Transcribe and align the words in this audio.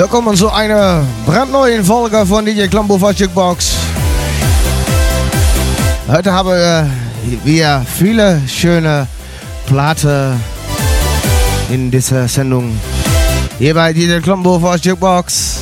Willkommen 0.00 0.34
zu 0.34 0.50
einer 0.50 1.04
brandneuen 1.26 1.84
Folge 1.84 2.24
von 2.24 2.42
DJ 2.42 2.68
Klambo 2.68 2.96
Jukebox. 2.96 3.74
Heute 6.08 6.32
haben 6.32 6.48
wir 7.44 7.84
viele 7.86 8.40
schöne 8.48 9.06
Platten 9.66 10.40
in 11.68 11.90
dieser 11.90 12.26
Sendung. 12.28 12.80
Hier 13.58 13.74
bei 13.74 13.92
DJ 13.92 14.20
Klombo 14.20 14.56
Jukebox. 14.74 15.58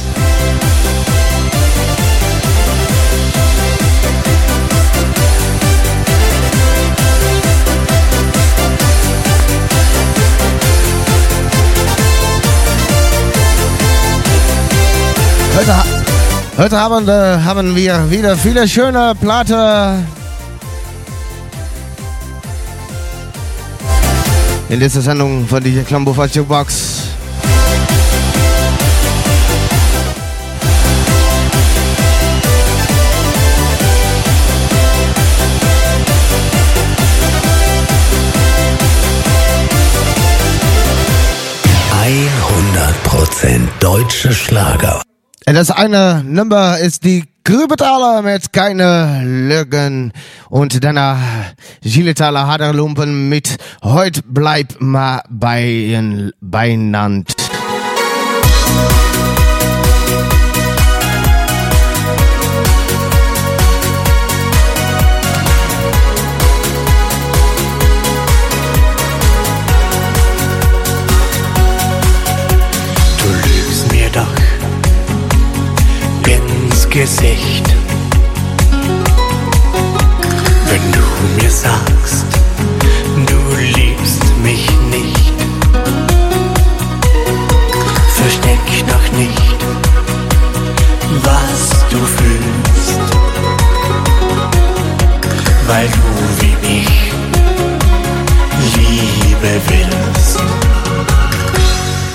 Heute 16.59 16.79
haben, 16.79 17.09
äh, 17.09 17.39
haben 17.45 17.75
wir 17.77 18.11
wieder 18.11 18.37
viele 18.37 18.67
schöne 18.67 19.15
Platte 19.21 20.05
in 24.69 24.81
dieser 24.81 25.01
Sendung 25.01 25.47
von 25.47 25.63
DJ 25.63 25.81
Klambo 25.81 26.13
Jukebox. 26.13 26.99
Prozent 43.05 43.69
deutsche 43.81 44.33
Schlager. 44.33 45.03
Das 45.55 45.71
eine 45.71 46.23
Nummer 46.27 46.77
ist 46.79 47.05
die 47.05 47.25
Grübetaler 47.43 48.21
mit 48.21 48.53
keine 48.53 49.23
Lügen 49.25 50.13
und 50.51 50.85
danach 50.85 51.17
Giletaler 51.81 52.47
Haderlumpen 52.47 53.31
mit 53.31 53.57
Heut 53.83 54.21
bleib 54.29 54.77
ma 54.79 55.23
bei 55.31 56.31
beinand. 56.43 57.35
Gesicht. 76.99 77.65
Wenn 80.69 80.85
du 80.91 81.05
mir 81.41 81.49
sagst, 81.49 82.27
du 83.25 83.57
liebst 83.57 84.25
mich 84.43 84.69
nicht, 84.91 85.33
versteck 88.17 88.67
doch 88.89 89.17
nicht, 89.17 89.59
was 91.23 91.87
du 91.89 91.99
fühlst, 91.99 93.01
weil 95.69 95.87
du 95.87 96.07
wie 96.41 96.57
mich 96.67 97.13
Liebe 98.75 99.61
willst. 99.69 100.41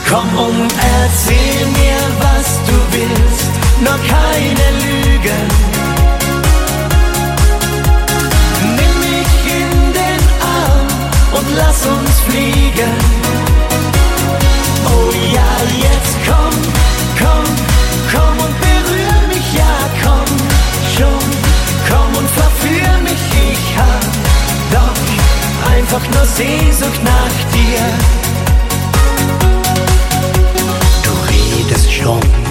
Komm 0.10 0.28
und 0.38 0.74
erzähl 1.00 1.66
mir, 1.68 2.00
was 2.20 2.60
du 2.68 2.76
willst, 2.92 3.54
noch 3.82 4.00
keine. 4.08 4.73
Nimm 8.76 8.96
mich 9.00 9.34
in 9.60 9.94
den 9.94 10.22
Arm 10.42 10.88
und 11.38 11.48
lass 11.56 11.86
uns 11.86 12.20
fliegen. 12.28 12.94
Oh 14.86 15.12
ja, 15.34 15.52
jetzt 15.88 16.16
komm, 16.28 16.56
komm, 17.18 17.46
komm 18.12 18.36
und 18.46 18.56
berühr 18.60 19.18
mich, 19.30 19.48
ja 19.54 19.76
komm 20.04 20.30
schon, 20.98 21.26
komm 21.90 22.18
und 22.18 22.30
verführ 22.30 22.98
mich, 23.04 23.24
ich 23.54 23.78
hab 23.78 24.06
doch 24.72 25.00
einfach 25.72 26.06
nur 26.14 26.26
Sehnsucht 26.26 27.02
nach 27.04 27.38
dir. 27.54 27.84
redest 31.30 31.92
schon 31.92 32.43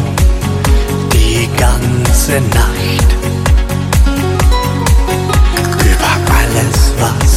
ganze 1.62 2.40
Nacht 2.58 3.10
über 5.92 6.12
alles, 6.40 6.78
was 6.98 7.32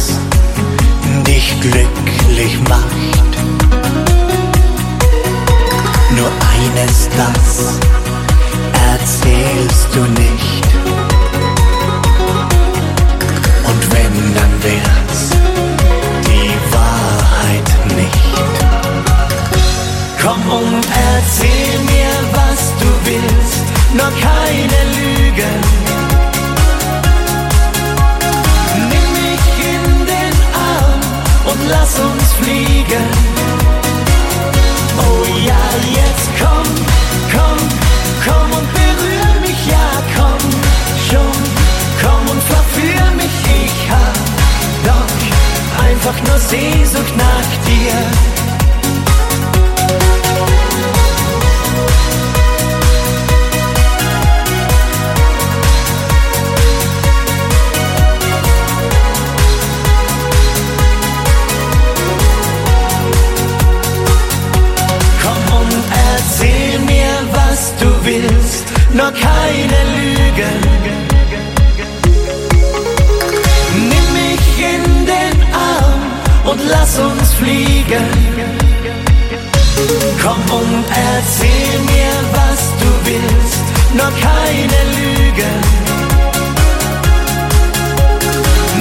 dich 1.24 1.46
glücklich 1.60 2.58
macht. 2.68 3.32
Nur 6.16 6.30
eines, 6.54 7.08
das 7.20 7.78
erzählst 8.90 9.88
du 9.94 10.00
nicht. 10.22 10.66
Und 13.70 13.82
wenn, 13.92 14.16
dann 14.34 14.52
wär's 14.66 15.22
die 16.26 16.52
Wahrheit 16.74 17.68
nicht. 18.00 18.54
Komm 20.20 20.42
und 20.50 20.75
jetzt 35.82 36.28
komm, 36.40 36.68
komm, 37.32 37.58
komm 38.24 38.58
und 38.58 38.68
berühr 38.72 39.40
mich, 39.40 39.66
ja 39.66 39.88
komm 40.16 40.50
schon, 41.08 41.42
komm 42.02 42.30
und 42.30 42.42
verführ 42.42 43.10
mich, 43.16 43.36
ich 43.64 43.90
hab 43.90 44.16
doch 44.84 45.84
einfach 45.84 46.22
nur 46.26 46.38
Sehnsucht 46.38 47.16
nach 47.16 47.50
dir. 47.66 48.35
Nur 68.92 69.12
keine 69.12 69.78
Lügen. 69.96 70.60
Nimm 73.74 74.06
mich 74.12 74.46
in 74.74 75.06
den 75.06 75.36
Arm 75.52 76.02
und 76.44 76.60
lass 76.68 76.98
uns 76.98 77.34
fliegen. 77.34 78.06
Komm 80.22 80.40
und 80.58 80.84
erzähl 80.88 81.78
mir, 81.92 82.12
was 82.32 82.60
du 82.80 82.88
willst, 83.04 83.64
nur 83.92 84.12
keine 84.28 84.80
Lügen. 84.96 85.56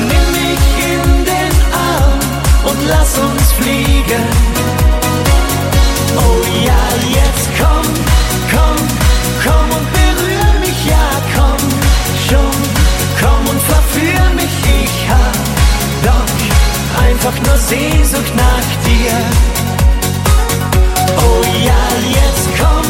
Nimm 0.10 0.28
mich 0.40 0.66
in 0.94 1.26
den 1.26 1.54
Arm 1.74 2.20
und 2.64 2.88
lass 2.88 3.18
uns 3.18 3.52
fliegen. 3.60 4.26
Oh 6.18 6.42
ja, 6.66 6.84
jetzt 7.20 7.50
komm, 7.60 8.05
einfach 17.26 17.42
nur 17.48 17.58
Sehnsucht 17.58 18.36
nach 18.36 18.84
dir. 18.86 19.12
Oh 21.18 21.42
ja, 21.66 21.86
jetzt 22.08 22.48
komm, 22.60 22.86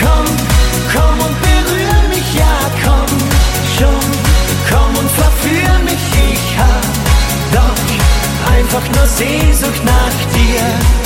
komm, 0.00 0.26
komm 0.92 1.26
und 1.26 1.36
berühr 1.42 2.08
mich, 2.08 2.34
ja, 2.34 2.56
komm 2.84 3.18
schon, 3.76 4.10
komm 4.70 4.96
und 4.96 5.10
verführ 5.10 5.78
mich, 5.84 6.06
ich 6.32 6.56
hab 6.56 6.84
doch 7.52 8.52
einfach 8.54 8.88
nur 8.94 9.06
Sehnsucht 9.08 9.84
nach 9.84 10.32
dir. 10.32 11.03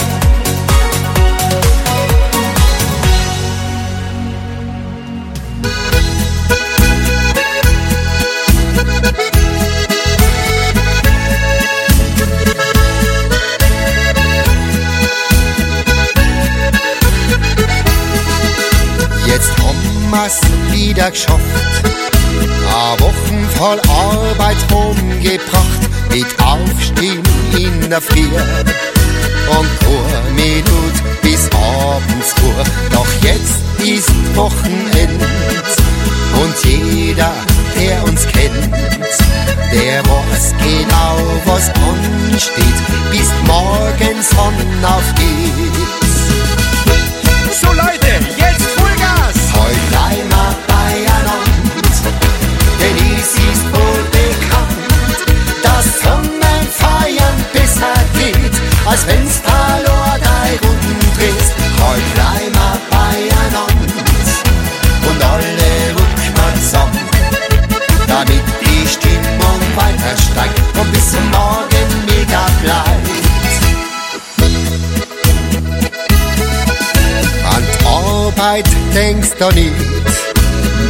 Geschafft. 21.10 21.42
A 22.70 22.92
Wochen 23.00 23.48
voll 23.56 23.80
Arbeit 23.88 24.56
umgebracht, 24.72 25.82
mit 26.10 26.26
Aufstehen 26.42 27.22
in 27.56 27.90
der 27.90 28.00
Früh. 28.00 28.28
Und 29.48 29.68
Chor 29.80 30.22
mit 30.34 30.64
bis 31.22 31.48
abends 31.52 32.34
Uhr. 32.42 32.64
Doch 32.92 33.06
jetzt 33.22 33.62
ist 33.78 34.36
Wochenend 34.36 35.22
und 36.42 36.64
jeder, 36.64 37.32
der 37.76 38.04
uns 38.04 38.26
kennt, 38.26 38.74
der 39.72 40.02
weiß 40.04 40.54
genau, 40.62 41.16
was 41.46 41.68
ansteht, 41.70 42.78
bis 43.10 43.30
morgen 43.46 44.22
Sonnauf 44.22 45.14
geht's. 45.16 46.18
So 47.60 47.68
Leute, 47.68 48.12
jetzt 48.36 48.67
du 79.38 79.48
nicht, 79.54 79.72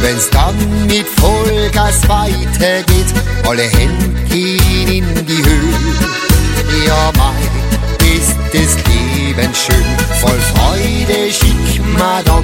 wenn's 0.01 0.29
dann 0.29 0.55
mit 0.87 1.07
Vollgas 1.07 2.07
weitergeht, 2.07 3.13
alle 3.47 3.63
Hände 3.63 4.21
gehen 4.29 4.87
in 4.87 5.25
die 5.25 5.37
Höhe. 5.37 6.87
Ja, 6.87 7.11
mei, 7.17 8.15
ist 8.15 8.35
das 8.53 8.75
Leben 8.87 9.53
schön, 9.53 9.85
voll 10.19 10.39
Freude 10.53 11.31
schick 11.31 11.81
man 11.97 12.23
dann 12.25 12.43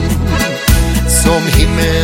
zum 1.08 1.46
Himmel 1.58 1.95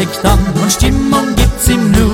steckt 0.00 0.24
an 0.24 0.38
und 0.62 0.72
Stimmung 0.72 1.34
gibt's 1.36 1.68
im 1.68 1.90
Nu. 1.90 2.10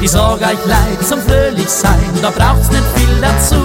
Ich 0.00 0.10
sag 0.10 0.40
euch 0.40 0.66
leid 0.66 1.06
zum 1.08 1.20
fröhlich 1.20 1.68
sein, 1.68 2.00
da 2.20 2.30
braucht's 2.30 2.70
nicht 2.70 2.82
viel 2.96 3.20
dazu. 3.20 3.62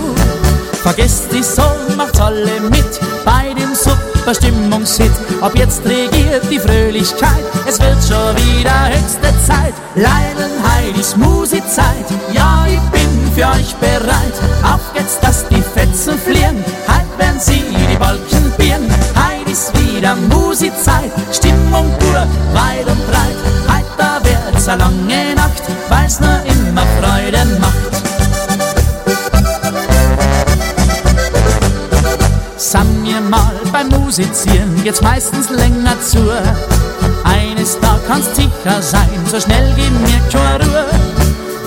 Vergesst 0.83 1.27
die 1.31 1.41
Sorgen, 1.41 1.95
macht's 1.97 2.19
alle 2.19 2.59
mit 2.69 2.99
bei 3.25 3.53
dem 3.53 3.73
super 3.73 4.35
Stimmungshit. 4.35 5.11
Ab 5.41 5.53
jetzt 5.55 5.83
regiert 5.85 6.43
die 6.51 6.59
Fröhlichkeit, 6.59 7.43
es 7.67 7.79
wird 7.79 7.97
schon 8.03 8.35
wieder 8.37 8.89
höchste 8.89 9.33
Zeit. 9.47 9.73
Leiden 9.95 10.51
Heidis 10.63 11.15
Musikzeit, 11.15 12.05
ja, 12.31 12.65
ich 12.67 12.79
bin 12.91 13.31
für 13.33 13.47
euch 13.47 13.73
bereit. 13.75 14.50
A 24.71 24.75
lange 24.75 25.35
Nacht, 25.35 25.63
weil's 25.89 26.19
nur 26.19 26.39
immer 26.45 26.85
Freude 26.97 27.45
macht. 27.59 27.91
Sam 32.57 33.01
mir 33.01 33.19
mal 33.19 33.55
beim 33.73 33.89
Musizieren 33.89 34.81
geht's 34.83 35.01
meistens 35.01 35.49
länger 35.49 35.99
zu. 36.01 36.19
Eines 37.23 37.77
da 37.81 37.99
kannst 38.07 38.35
sicher 38.35 38.81
sein, 38.81 39.09
so 39.29 39.39
schnell 39.39 39.73
geht 39.73 39.91
mir 39.91 40.21
keine 40.31 40.63
Ruhe. 40.63 40.85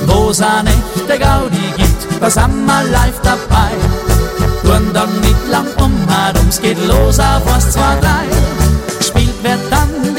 Wo's 0.06 0.40
eine 0.40 0.70
echte 0.70 1.18
Gaudi 1.18 1.73
gibt, 1.76 2.20
da 2.20 2.30
sind 2.30 2.64
wir 2.64 2.84
live 2.84 3.20
dabei. 3.23 3.73
Tun 4.62 4.90
dann 4.94 5.20
nicht 5.20 5.49
lang 5.50 5.66
um 5.76 5.92
herum's 6.08 6.61
geht 6.61 6.78
los 6.87 7.18
auf 7.18 7.42
was, 7.44 7.70
zwei, 7.73 7.96
drei. 8.00 8.63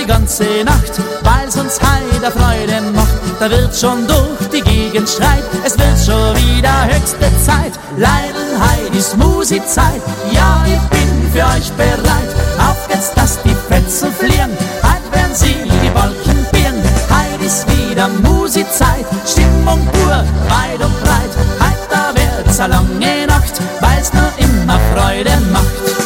Die 0.06 0.12
ganze 0.12 0.64
Nacht, 0.64 1.02
weil's 1.24 1.56
uns 1.58 1.80
heiter 1.82 2.32
Freude 2.32 2.80
macht. 2.94 3.10
Da 3.40 3.50
wird 3.50 3.76
schon 3.76 4.06
durch 4.06 4.50
die 4.54 4.62
Gegend 4.62 5.10
schreit, 5.10 5.44
es 5.66 5.76
wird 5.80 5.98
schon 5.98 6.36
wieder 6.36 6.86
höchste 6.86 7.26
Zeit. 7.44 7.74
Leiden 7.98 8.54
Heidis 8.62 9.16
Musikzeit, 9.16 10.02
ja, 10.32 10.64
ich 10.68 10.80
bin 10.90 11.32
für 11.34 11.44
euch 11.48 11.72
bereit. 11.72 12.30
Auf 12.60 12.88
geht's, 12.88 13.16
dass 13.16 13.42
die 13.42 13.56
Fetzen 13.68 14.14
fliehen, 14.14 14.52
halt 14.84 15.12
werden 15.12 15.34
sie 15.34 15.56
die 15.64 15.90
Balken 15.90 16.46
bieren. 16.52 16.84
Heidis 17.10 17.66
wieder 17.66 18.08
Musikzeit, 18.22 19.08
Stimmung 19.26 19.84
pur, 19.88 20.24
weit 20.50 20.86
und 20.86 21.02
breit. 21.02 21.34
Heit 21.60 21.80
da 21.90 22.14
wird's 22.14 22.60
a 22.60 22.68
lange 22.68 23.26
Nacht, 23.26 23.60
weil's 23.80 24.14
nur 24.14 24.30
immer 24.38 24.80
Freude 24.94 25.32
macht. 25.52 26.05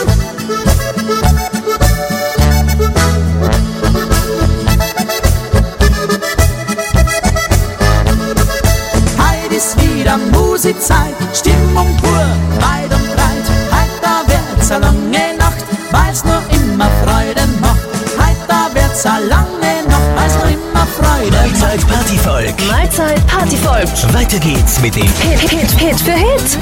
Musizeit, 10.62 11.16
Stimmung 11.34 11.88
pur, 12.01 12.12
weit 12.60 12.94
und 12.94 13.16
breit. 13.16 13.48
Heit 13.72 13.89
da 14.01 14.24
wird's 14.28 14.70
eine 14.70 14.88
lange 14.88 15.38
Nacht, 15.38 15.63
weil's 15.89 16.25
nur 16.25 16.42
immer 16.51 16.89
Freude 17.01 17.48
macht. 17.62 17.80
Heit 18.20 18.36
da 18.46 18.68
wird's 18.74 19.06
eine 19.06 19.28
lange 19.28 19.88
Nacht, 19.88 20.18
weil's 20.18 20.36
nur 20.36 20.50
immer 20.50 20.86
Freude 20.86 21.38
Mahlzeit 21.38 21.80
macht. 21.80 21.88
Mahlzeit 21.88 21.88
Partyvolk. 21.88 22.68
Mahlzeit 22.68 23.28
Partyvolk. 23.28 24.13
Weiter 24.13 24.39
geht's 24.39 24.82
mit 24.82 24.98
dem 24.98 25.04
Hit, 25.04 25.39
Hit, 25.39 25.50
Hit, 25.50 25.80
Hit 25.80 26.01
für 26.01 26.12
Hit. 26.12 26.58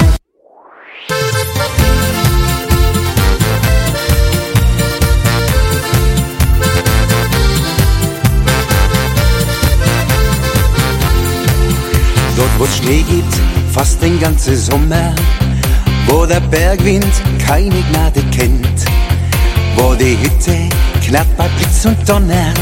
Dort, 12.36 12.58
wo 12.58 12.64
es 12.64 12.76
Schnee 12.76 13.02
gibt, 13.02 13.47
fast 13.78 14.02
den 14.02 14.18
ganzen 14.18 14.56
Sommer, 14.56 15.14
wo 16.08 16.26
der 16.26 16.40
Bergwind 16.40 17.14
keine 17.46 17.80
Gnade 17.92 18.20
kennt, 18.32 18.78
wo 19.76 19.94
die 19.94 20.18
Hütte 20.20 20.68
knarrt 21.04 21.36
bei 21.36 21.46
Blitz 21.56 21.84
und 21.84 21.96
Donner 22.08 22.52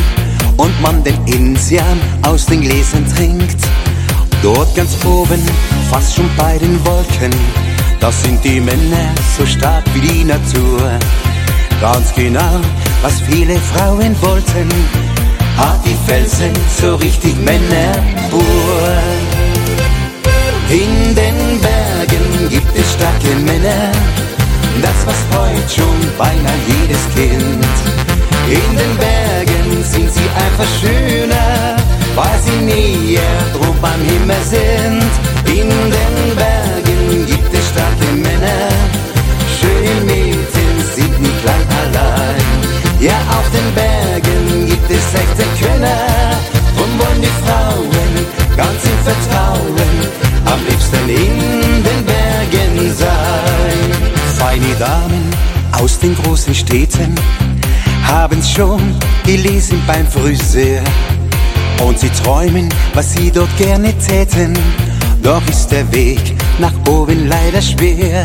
und 0.59 0.79
man 0.83 1.03
den 1.03 1.17
Enzian 1.27 1.99
aus 2.21 2.45
den 2.45 2.61
Gläsern 2.61 3.07
trinkt. 3.17 3.57
Dort 4.43 4.77
ganz 4.77 4.93
oben, 5.07 5.41
fast 5.91 6.17
schon 6.17 6.29
bei 6.37 6.59
den 6.59 6.79
Wolken, 6.85 7.35
da 7.99 8.13
sind 8.13 8.45
die 8.45 8.61
Männer 8.61 9.09
so 9.39 9.47
stark 9.47 9.85
wie 9.95 10.07
die 10.07 10.25
Natur. 10.25 10.99
Ganz 11.81 12.15
genau, 12.15 12.61
was 13.01 13.23
viele 13.23 13.59
Frauen 13.73 14.15
wollten, 14.21 14.69
hat 15.57 15.81
die 15.87 15.97
Felsen 16.07 16.53
so 16.79 16.97
richtig 16.97 17.35
Männerpur. 17.39 18.43
In 19.23 19.26
starke 23.37 23.41
Männer, 23.45 23.93
das 24.83 25.07
was 25.07 25.39
heute 25.39 25.69
schon 25.69 26.17
beinahe 26.19 26.59
jedes 26.67 27.05
Kind. 27.15 27.65
In 28.49 28.77
den 28.77 28.97
Bergen 28.97 29.85
sind 29.85 30.11
sie 30.13 30.29
einfach 30.45 30.69
schöner, 30.81 31.77
weil 32.15 32.39
sie 32.43 32.65
näher 32.65 33.23
drob 33.53 33.77
am 33.83 34.01
Himmel 34.01 34.43
sind. 34.45 35.11
In 35.47 35.69
den 35.69 36.37
Bergen 36.37 37.27
gibt 37.27 37.53
es 37.53 37.69
starke 37.69 38.13
Männer, 38.15 38.69
schöne 39.61 40.05
Mädchen 40.05 40.73
sind 40.95 41.21
nicht 41.21 41.43
gleich 41.43 41.69
allein. 41.85 42.47
Ja, 43.01 43.19
auf 43.31 43.51
den 43.51 43.75
Bergen 43.75 44.67
gibt 44.67 44.91
es 44.91 45.15
echte 45.15 45.45
Könner, 45.61 46.39
und 46.77 46.99
wollen 46.99 47.21
die 47.21 47.37
Frauen 47.45 48.27
ganz 48.57 48.85
im 48.85 48.99
Vertrauen 49.05 50.27
am 50.47 50.61
liebsten 50.67 51.09
in 51.09 51.46
Damen 54.79 55.31
aus 55.73 55.99
den 55.99 56.15
großen 56.15 56.55
Städten 56.55 57.15
haben's 58.07 58.51
schon 58.51 58.81
gelesen 59.25 59.81
beim 59.87 60.07
Friseur. 60.07 60.83
Und 61.83 61.99
sie 61.99 62.11
träumen, 62.11 62.69
was 62.93 63.15
sie 63.15 63.31
dort 63.31 63.55
gerne 63.57 63.95
täten. 63.99 64.53
Doch 65.23 65.43
ist 65.49 65.69
der 65.69 65.91
Weg 65.93 66.21
nach 66.59 66.75
oben 66.89 67.27
leider 67.27 67.63
schwer. 67.63 68.23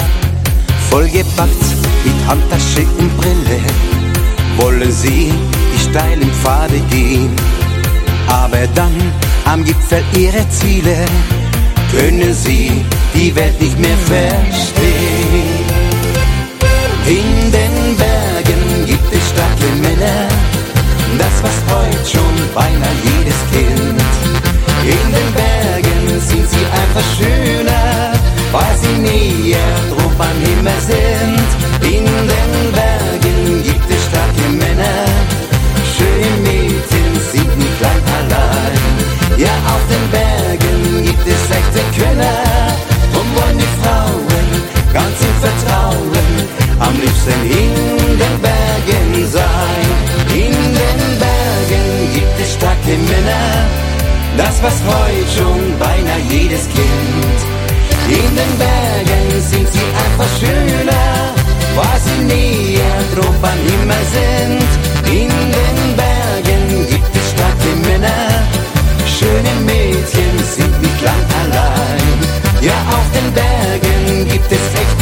Vollgepackt 0.90 1.64
mit 2.04 2.28
Handtasche 2.28 2.86
und 3.00 3.16
Brille 3.18 3.62
wollen 4.58 4.92
sie 4.92 5.32
die 5.74 5.90
steilen 5.90 6.32
Pfade 6.42 6.80
gehen. 6.90 7.32
Aber 8.28 8.68
dann 8.76 8.96
am 9.46 9.64
Gipfel 9.64 10.04
ihrer 10.18 10.50
Ziele 10.50 11.06
können 11.92 12.34
sie 12.34 12.84
die 13.14 13.34
Welt 13.36 13.60
nicht 13.62 13.80
mehr 13.80 13.98
verstehen. 13.98 15.71
In 17.52 17.58
den 17.58 17.98
Bergen 17.98 18.86
gibt 18.86 19.14
es 19.14 19.30
starke 19.30 19.68
Männer, 19.82 20.30
das 21.18 21.36
was 21.44 21.58
heute 21.76 22.10
schon 22.10 22.36
beinahe 22.56 22.96
jedes 23.04 23.40
Kind. 23.52 24.02
In 24.88 25.06
den 25.12 25.30
Bergen 25.36 26.22
sind 26.22 26.50
sie 26.50 26.66
einfach 26.80 27.08
schöner, 27.18 28.14
weil 28.54 28.78
sie 28.82 28.98
näher 29.02 29.76
drauf 29.90 30.16
am 30.18 30.38
Himmel 30.48 30.80
sind. 30.80 31.50
In 31.92 32.06
den 32.06 32.72
Bergen 32.72 33.64
gibt 33.64 33.90
es 33.92 34.02
starke 34.06 34.48
Männer, 34.48 35.04
schöne 35.98 36.32
Mädchen 36.48 37.10
sind 37.34 37.58
nicht 37.58 37.78
gleich 37.80 38.08
allein. 38.20 38.80
Ja, 39.36 39.56
auf 39.74 39.84
den 39.92 40.10
Bergen 40.10 41.04
gibt 41.04 41.28
es 41.28 41.44
echte 41.52 41.84
Könner, 42.00 42.78
und 43.12 43.28
wollen 43.36 43.58
die 43.58 43.72
Frauen 43.84 44.48
ganz 44.94 45.20
im 45.20 45.36
Vertrauen 45.44 46.71
am 46.82 46.96
liebsten 47.00 47.42
in 47.62 48.18
den 48.22 48.36
Bergen 48.42 49.28
sein. 49.38 49.88
In 50.44 50.56
den 50.80 51.02
Bergen 51.24 51.88
gibt 52.16 52.38
es 52.44 52.54
starke 52.54 52.94
Männer, 53.12 53.48
das 54.38 54.56
was 54.64 54.78
heute 54.92 55.28
schon 55.36 55.60
beinahe 55.80 56.24
jedes 56.30 56.66
Kind. 56.76 57.38
In 58.20 58.32
den 58.40 58.54
Bergen 58.64 59.28
sind 59.52 59.68
sie 59.76 59.88
einfach 60.04 60.32
schöner, 60.40 61.08
weil 61.78 62.00
sie 62.06 62.20
näher 62.34 63.00
drauf 63.14 63.40
am 63.52 63.60
Himmel 63.70 64.04
sind. 64.18 64.70
In 65.20 65.34
den 65.58 65.80
Bergen 66.02 66.88
gibt 66.90 67.14
es 67.20 67.26
starke 67.34 67.72
Männer, 67.88 68.24
schöne 69.18 69.54
Mädchen 69.70 70.34
sind 70.56 70.76
nicht 70.82 71.02
lang 71.08 71.26
allein. 71.42 72.42
Ja, 72.62 72.78
auf 72.98 73.08
den 73.18 73.30
Bergen 73.34 74.30
gibt 74.30 74.52
es 74.52 74.66
echte 74.84 75.01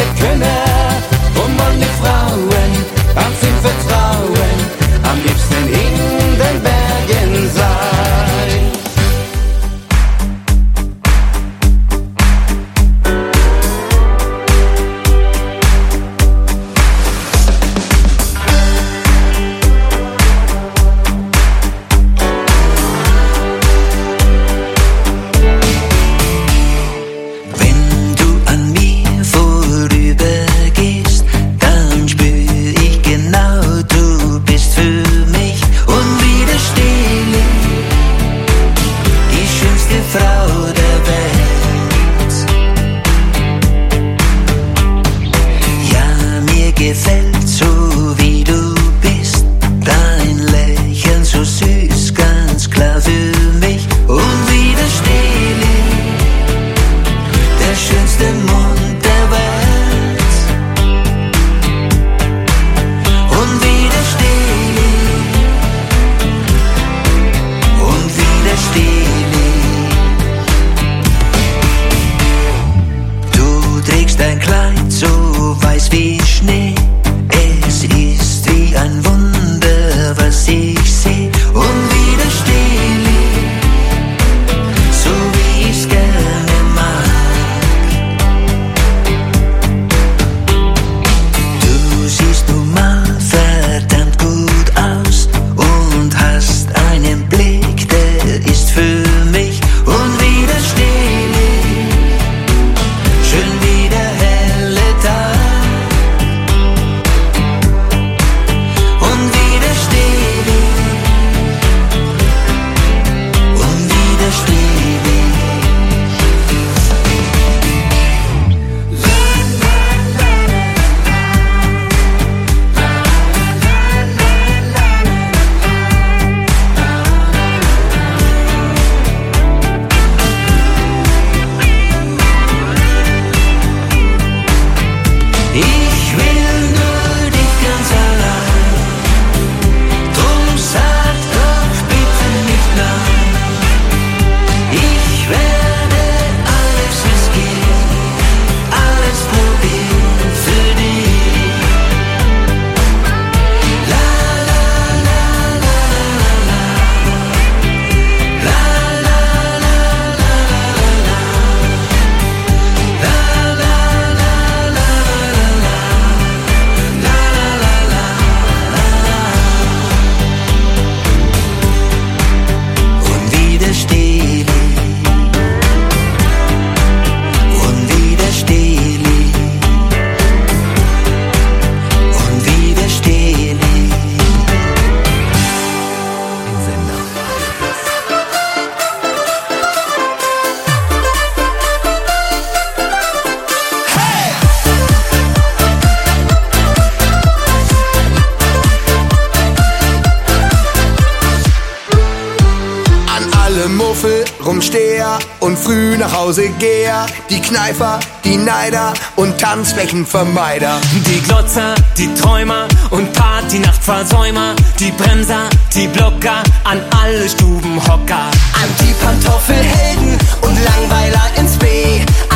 Die 207.80 207.86
Kneifer, 207.86 208.00
die 208.26 208.36
Neider 208.36 208.94
und 209.16 209.40
Tanzflächenvermeider. 209.40 210.82
Die 211.08 211.22
Glotzer, 211.22 211.76
die 211.98 212.14
Träumer 212.14 212.68
und 212.90 213.14
Partynachtversäumer, 213.14 214.54
die 214.80 214.92
Bremser, 214.92 215.50
die 215.74 215.88
Blocker, 215.88 216.44
an 216.66 216.82
alle 217.02 217.30
Stubenhocker. 217.30 218.32
An 218.54 218.70
die 218.82 218.94
Pantoffelhelden 219.02 220.18
und 220.42 220.58
Langweiler 220.62 221.24
ins 221.38 221.56
B. 221.58 221.68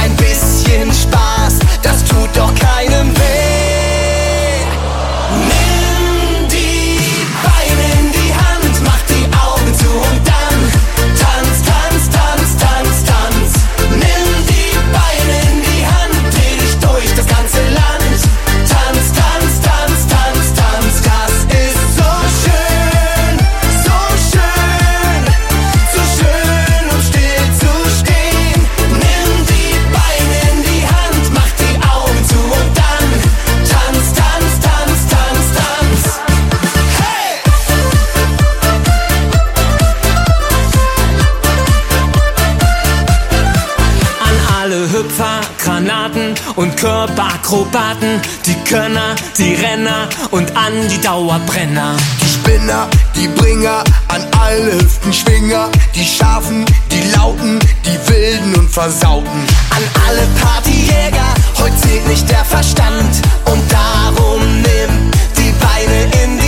Ein 0.02 0.16
bisschen 0.16 0.94
Spaß, 0.94 1.60
das 1.82 2.06
tut 2.06 2.30
doch 2.36 2.54
keinem 2.56 2.93
und 46.56 46.76
Körperakrobaten, 46.78 48.22
die 48.46 48.56
Könner, 48.70 49.16
die 49.38 49.56
Renner 49.56 50.10
und 50.32 50.56
an 50.56 50.74
die 50.90 51.02
Dauerbrenner. 51.02 51.96
Die 52.22 52.30
Spinner, 52.30 52.88
die 53.16 53.28
Bringer, 53.28 53.84
an 54.08 54.26
alle 54.40 54.74
Hüftenschwinger. 54.74 55.70
Die 55.96 56.06
Scharfen, 56.06 56.66
die 56.92 57.04
Lauten, 57.16 57.60
die 57.86 58.10
Wilden 58.10 58.56
und 58.56 58.70
Versauten. 58.70 59.46
An 59.70 59.84
alle 60.08 60.28
Partyjäger, 60.42 61.34
heute 61.60 61.76
zählt 61.78 62.08
nicht 62.08 62.30
der 62.30 62.46
Verstand. 62.46 63.22
Und 63.46 63.62
darum 63.72 64.42
nimm 64.62 65.12
die 65.38 65.54
Beine 65.60 66.04
in 66.24 66.38
die 66.38 66.43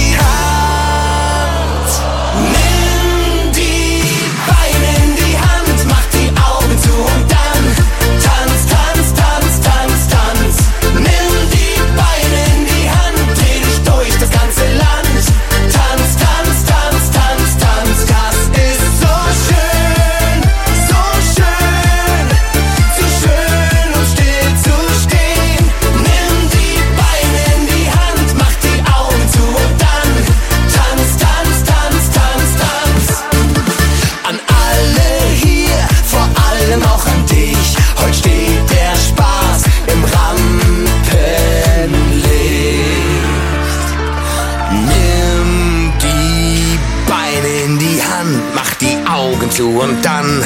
und 49.77 50.03
dann 50.03 50.43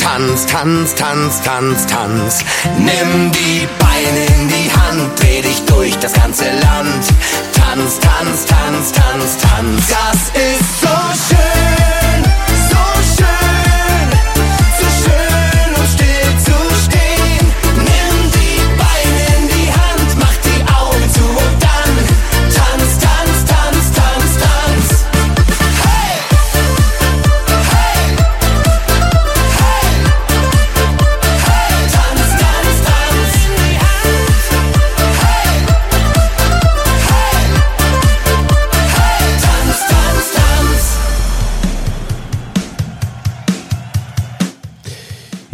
tanz, 0.00 0.46
tanz, 0.46 0.94
tanz, 0.94 1.40
tanz, 1.42 1.86
tanz. 1.86 2.38
Nimm 2.78 3.32
die 3.32 3.68
Beine 3.78 4.26
in 4.36 4.48
die 4.48 4.70
Hand, 4.72 5.20
dreh 5.20 5.42
dich 5.42 5.62
durch 5.66 5.96
das 5.98 6.12
ganze 6.12 6.44
Land. 6.44 7.04
Tanz, 7.52 7.98
tanz, 7.98 8.44
tanz, 8.46 8.92
tanz, 8.92 9.38
tanz. 9.38 9.82
Das 9.88 10.42
ist 10.42 10.80
so 10.80 11.34
schön, 11.34 11.47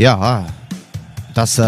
Ja, 0.04 0.44
das 1.32 1.58
äh, 1.58 1.62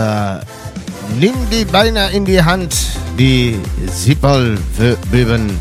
Nimm 1.18 1.32
die 1.50 1.64
Beine 1.64 2.10
in 2.10 2.26
die 2.26 2.42
Hand, 2.42 2.76
die 3.18 3.58
Sippelböben. 3.90 5.58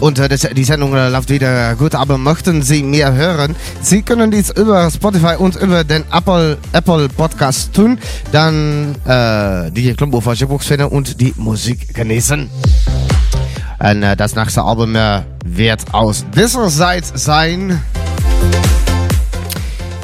Und 0.00 0.18
äh, 0.18 0.54
die 0.54 0.64
Sendung 0.64 0.94
äh, 0.94 1.10
läuft 1.10 1.28
wieder 1.28 1.74
gut, 1.74 1.94
aber 1.94 2.16
möchten 2.16 2.62
Sie 2.62 2.82
mehr 2.82 3.12
hören? 3.12 3.54
Sie 3.82 4.00
können 4.00 4.30
dies 4.30 4.48
über 4.48 4.90
Spotify 4.90 5.34
und 5.36 5.56
über 5.56 5.84
den 5.84 6.04
Apple, 6.10 6.56
Apple 6.72 7.10
Podcast 7.10 7.74
tun. 7.74 7.98
Dann 8.32 8.94
äh, 9.04 9.70
die 9.72 9.92
Klumbo 9.92 10.20
Jukebox 10.20 10.68
finden 10.68 10.86
und 10.86 11.20
die 11.20 11.34
Musik 11.36 11.92
genießen. 11.92 12.48
Und 13.78 14.02
äh, 14.02 14.16
das 14.16 14.34
nächste 14.34 14.62
Album 14.62 14.96
äh, 14.96 15.20
wird 15.44 15.82
aus 15.92 16.24
dieser 16.34 16.70
Seite 16.70 17.18
sein. 17.18 17.82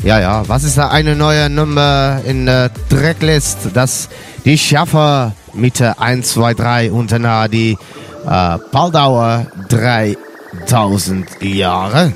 Ja, 0.07 0.21
ja, 0.21 0.49
was 0.49 0.63
ist 0.63 0.79
da 0.79 0.87
eine 0.87 1.17
neue 1.17 1.51
Nummer 1.51 2.21
in 2.25 2.47
der 2.47 2.71
Tracklist? 2.89 3.71
Das 3.75 4.09
die 4.45 4.57
Schaffer 4.57 5.33
Mitte 5.53 5.99
1, 5.99 6.29
2, 6.31 6.55
3 6.55 6.93
und 6.93 7.11
danach 7.11 7.49
die 7.49 7.77
äh, 8.25 8.59
Paldauer 8.71 9.47
3000 9.69 11.43
Jahre. 11.43 12.13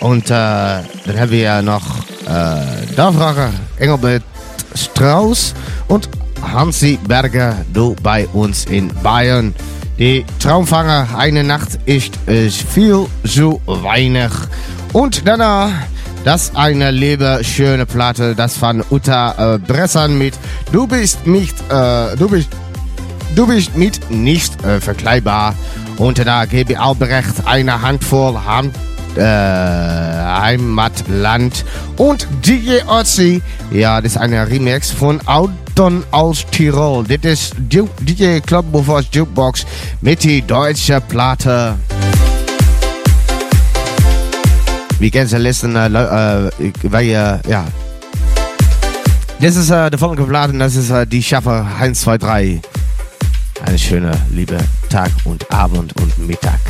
Und 0.00 0.24
äh, 0.24 0.28
dann 0.30 1.20
haben 1.20 1.30
wir 1.30 1.62
noch 1.62 1.84
äh, 2.26 2.94
Davrager 2.96 3.50
Engelbert 3.78 4.24
Strauß 4.74 5.54
und 5.86 6.08
Hansi 6.42 6.98
Berger 7.06 7.58
du 7.72 7.94
bei 8.02 8.26
uns 8.32 8.64
in 8.64 8.88
Bayern. 9.04 9.54
Die 10.00 10.26
Traumfanger, 10.40 11.06
eine 11.16 11.44
Nacht 11.44 11.78
ist 11.86 12.18
es 12.26 12.56
viel 12.56 13.06
zu 13.24 13.60
wenig. 13.68 14.32
Und 14.92 15.28
danach 15.28 15.70
das 16.24 16.54
eine 16.54 16.90
liebe 16.90 17.40
schöne 17.42 17.86
Platte, 17.86 18.34
das 18.34 18.56
von 18.56 18.84
Uta 18.90 19.54
äh, 19.54 19.58
Bressan 19.58 20.16
mit 20.16 20.34
Du 20.70 20.86
bist 20.86 21.26
nicht, 21.26 21.58
äh, 21.70 22.16
du 22.16 22.28
bist, 22.28 22.48
du 23.34 23.46
bist 23.46 23.76
mit 23.76 24.10
nicht 24.10 24.62
äh, 24.64 24.80
vergleichbar. 24.80 25.54
Und 25.98 26.24
da 26.24 26.46
gebe 26.46 26.78
Albrecht 26.78 27.34
eine 27.44 27.82
Handvoll 27.82 28.38
Hand, 28.44 28.74
äh, 29.16 29.22
Heimatland 29.22 31.64
und 31.96 32.26
DJ 32.44 32.82
Otzi. 32.86 33.42
Ja, 33.70 34.00
das 34.00 34.12
ist 34.12 34.18
eine 34.18 34.48
Remix 34.48 34.90
von 34.90 35.20
Audon 35.26 36.04
aus 36.10 36.46
Tirol. 36.50 37.04
Das 37.04 37.24
ist 37.24 37.54
DJ 37.58 38.40
Club 38.40 38.72
Buffers 38.72 39.06
Jukebox 39.12 39.66
mit 40.00 40.22
die 40.22 40.42
deutsche 40.42 41.00
Platte. 41.00 41.76
Wie 45.02 45.10
kennen 45.10 45.26
Sie 45.26 45.36
listen, 45.36 45.74
äh, 45.74 45.88
Leu- 45.88 45.98
äh, 45.98 46.48
äh, 46.92 47.12
ja. 47.50 47.64
Das 49.40 49.56
ist 49.56 49.68
äh, 49.70 49.90
der 49.90 49.98
folgende 49.98 50.22
Platte, 50.22 50.56
das 50.56 50.76
ist 50.76 50.90
äh, 50.90 51.04
die 51.04 51.20
Schaffer 51.20 51.66
1, 51.80 52.02
2, 52.02 52.18
3. 52.18 52.60
Eine 53.66 53.78
schöne, 53.80 54.12
liebe 54.30 54.58
Tag 54.88 55.10
und 55.24 55.50
Abend 55.52 55.92
und 56.00 56.16
Mittag. 56.24 56.60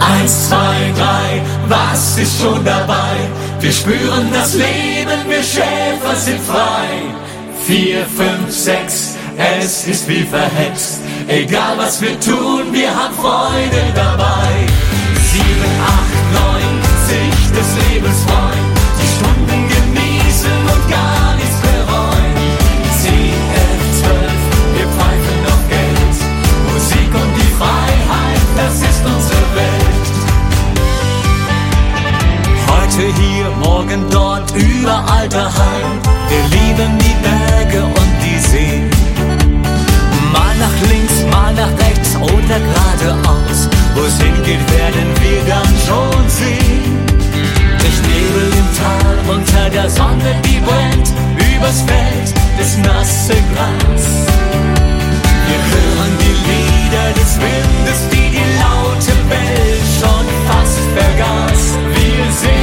Eins, 0.00 0.48
zwei, 0.48 0.92
drei, 0.96 1.42
was 1.68 2.16
ist 2.16 2.40
schon 2.40 2.64
dabei? 2.64 3.16
Wir 3.60 3.72
spüren 3.72 4.28
das 4.32 4.54
Leben, 4.54 5.20
wir 5.28 5.42
Schäfer 5.42 6.16
sind 6.16 6.40
frei. 6.40 6.88
Vier, 7.66 8.06
fünf, 8.06 8.50
sechs, 8.50 9.16
es 9.36 9.86
ist 9.86 10.08
wie 10.08 10.22
verhext. 10.22 11.00
Egal 11.28 11.76
was 11.76 12.00
wir 12.00 12.18
tun, 12.20 12.72
wir 12.72 12.88
haben 12.88 13.14
Freude 13.14 13.82
dabei. 13.94 14.85
Acht, 15.80 16.32
neun, 16.32 16.86
Lebens 17.96 18.22
freuen, 18.24 18.66
die 19.00 19.08
Stunden 19.16 19.60
genießen 19.68 20.58
und 20.72 20.90
gar 20.90 21.34
nichts 21.36 21.58
bereuen. 21.60 22.34
10, 23.00 23.12
11, 23.12 24.00
12, 24.00 24.20
wir 24.76 24.88
pfeifen 24.94 25.40
auf 25.52 25.62
Geld. 25.68 26.16
Musik 26.72 27.10
und 27.22 27.32
die 27.40 27.52
Freiheit, 27.58 28.46
das 28.56 28.74
ist 28.88 29.02
unsere 29.04 29.46
Welt. 29.60 30.14
Heute 32.68 33.02
hier, 33.20 33.50
morgen 33.62 34.04
dort, 34.10 34.50
überall 34.54 35.28
daheim. 35.28 35.92
Wir 36.28 36.44
lieben 36.58 36.98
die 36.98 37.16
Berge 37.26 37.84
und 37.84 38.12
die 38.22 38.38
See. 38.38 38.82
Mal 40.32 40.54
nach 40.58 40.90
links, 40.90 41.24
mal 41.30 41.54
nach 41.54 41.70
rechts 41.78 41.85
oder 42.20 42.58
geradeaus. 42.60 43.68
Wo 43.94 44.02
es 44.02 44.20
hingeht, 44.20 44.60
werden 44.70 45.08
wir 45.22 45.40
dann 45.46 45.72
schon 45.86 46.28
sehen. 46.28 47.06
Durch 47.80 47.98
Nebel 48.08 48.50
im 48.60 48.68
Tal, 48.76 49.36
unter 49.36 49.70
der 49.70 49.88
Sonne, 49.90 50.34
die 50.44 50.60
brennt, 50.60 51.08
übers 51.54 51.82
Feld, 51.82 52.28
das 52.58 52.76
nasse 52.78 53.36
Gras. 53.52 54.06
Wir 55.46 55.60
hören 55.72 56.12
die 56.24 56.36
Lieder 56.50 57.08
des 57.14 57.36
Windes, 57.36 58.00
die 58.10 58.28
die 58.36 58.48
laute 58.60 59.14
Welt 59.30 59.86
schon 60.00 60.26
fast 60.48 60.80
vergaß. 60.96 61.62
Wir 61.94 62.32
singen 62.32 62.55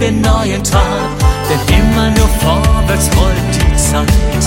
den 0.00 0.20
neuen 0.20 0.62
Tag, 0.62 1.10
denn 1.48 1.78
immer 1.78 2.10
nur 2.10 2.28
vorwärts 2.40 3.08
rollt 3.16 3.54
die 3.54 3.76
Zeit. 3.76 4.44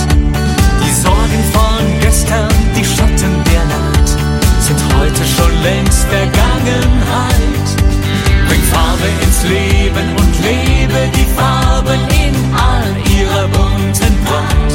Die 0.82 0.92
Sorgen 0.92 1.42
von 1.52 2.00
gestern, 2.00 2.48
die 2.76 2.84
Schatten 2.84 3.34
der 3.50 3.64
Nacht, 3.74 4.08
sind 4.60 4.80
heute 4.96 5.22
schon 5.24 5.62
längst 5.62 6.06
Vergangenheit. 6.08 7.66
Bring 8.48 8.62
Farbe 8.72 9.08
ins 9.22 9.42
Leben 9.44 10.06
und 10.20 10.32
lebe 10.44 11.00
die 11.16 11.28
Farben 11.36 12.00
in 12.24 12.34
all 12.54 12.90
ihrer 13.10 13.48
bunten 13.48 14.14
Pracht. 14.24 14.72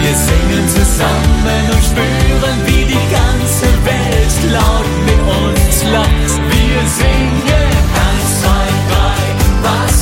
Wir 0.00 0.14
singen 0.14 0.68
zusammen 0.68 1.64
und 1.72 1.84
spüren, 1.84 2.56
wie 2.66 2.84
die 2.84 3.06
ganze 3.10 3.68
Welt 3.84 4.52
laut 4.52 4.90
mit 5.04 5.20
uns 5.20 5.84
lacht. 5.92 6.32
Wir 6.50 6.80
singen 6.88 7.55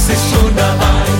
was 0.07 0.11
ist 0.11 1.14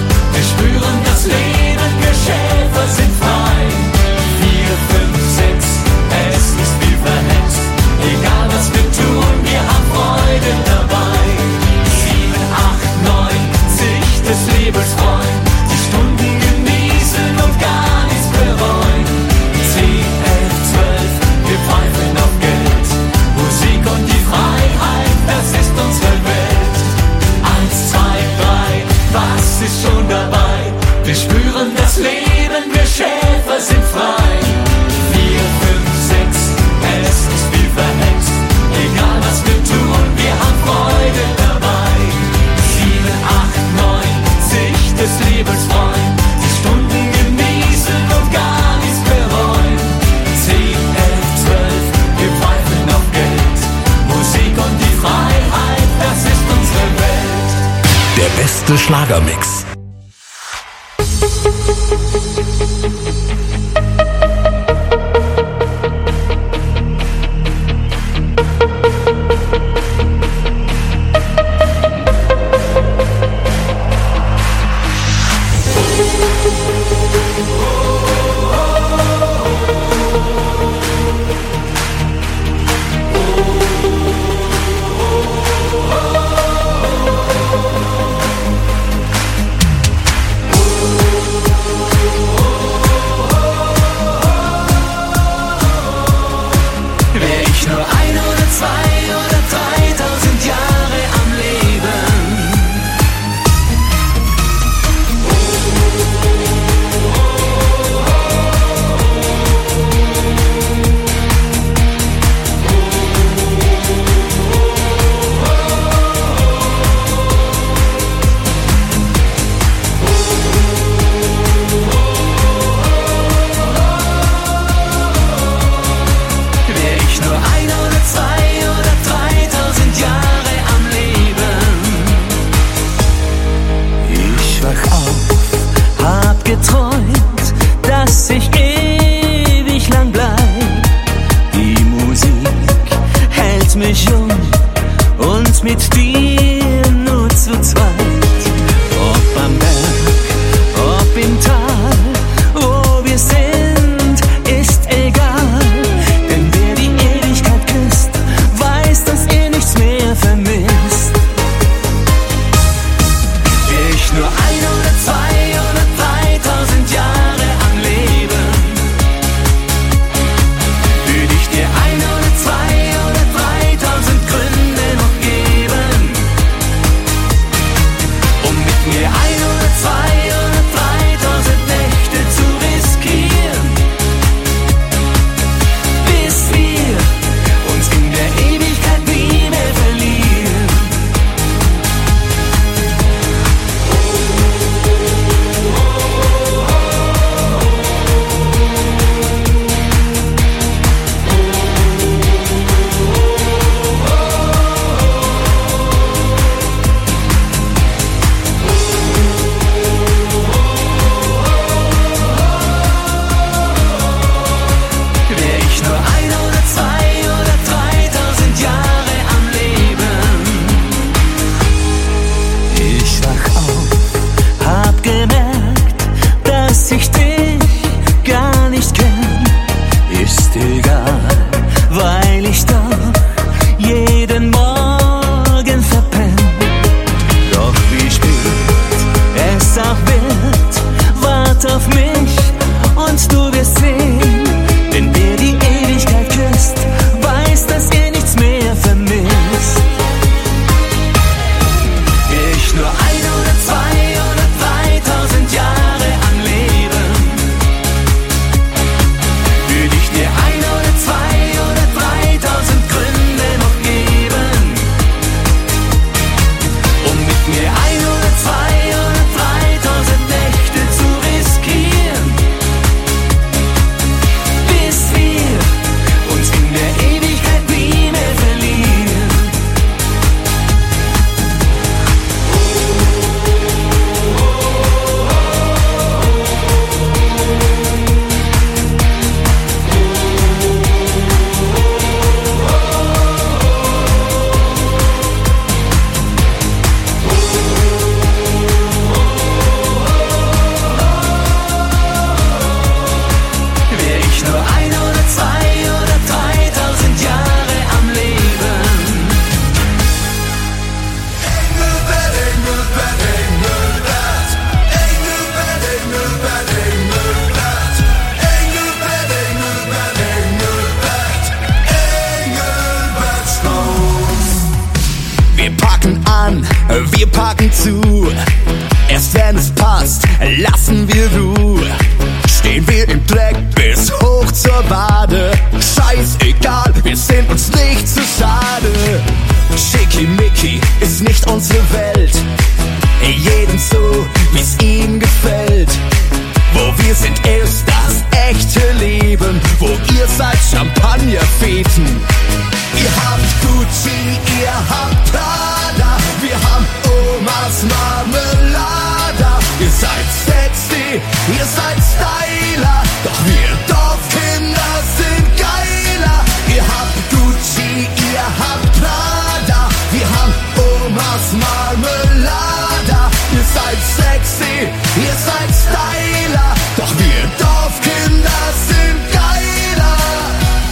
sexy, 374.55 374.89
ihr 375.17 375.35
seid 375.47 375.71
Styler. 375.75 376.75
Doch 376.97 377.13
wir 377.19 377.51
Dorfkinder 377.59 378.65
sind 378.89 379.33
geiler. 379.33 380.17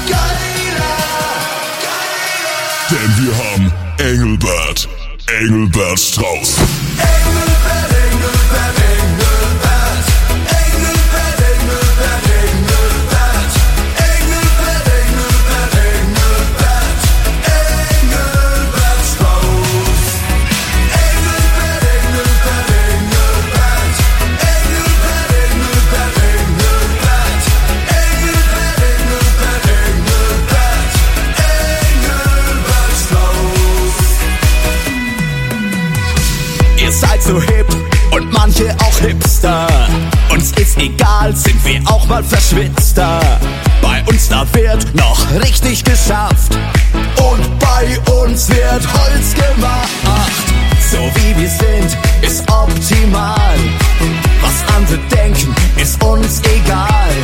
Geiler. 0.09 0.99
Denn 2.91 3.25
wir 3.25 3.35
haben 3.39 3.73
Engelbert, 3.99 4.89
Engelbert 5.27 5.99
Strauß. 5.99 6.52
Mal 42.13 42.23
verschwitzter. 42.23 43.21
Bei 43.81 44.03
uns 44.05 44.29
da 44.29 44.45
wird 44.53 44.95
noch 44.95 45.19
richtig 45.41 45.83
geschafft. 45.83 46.55
Und 47.17 47.59
bei 47.59 47.99
uns 48.21 48.51
wird 48.51 48.85
Holz 48.93 49.33
gemacht. 49.33 50.45
So 50.91 50.99
wie 50.99 51.41
wir 51.41 51.49
sind, 51.49 51.97
ist 52.21 52.43
optimal. 52.51 53.57
Was 54.43 54.77
andere 54.77 54.99
denken, 55.09 55.55
ist 55.77 56.03
uns 56.05 56.43
egal. 56.55 57.15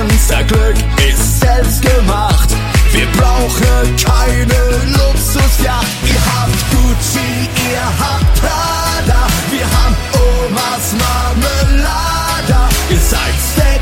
Unser 0.00 0.44
Glück 0.44 0.76
ist 1.06 1.40
selbst 1.40 1.82
gemacht. 1.82 2.48
Wir 2.92 3.06
brauchen 3.18 3.96
keine 3.96 4.60
Luxusjacht. 4.96 5.86
Ihr 6.06 6.22
habt 6.32 6.60
Gucci, 6.70 7.28
ihr 7.70 7.86
habt 8.00 8.34
Prada. 8.40 9.26
Wir 9.50 9.66
haben 9.76 9.96
Omas 10.14 10.94
Marmelada. 11.02 12.68
Ihr 12.90 12.98
seid 12.98 13.34
sexy, 13.56 13.79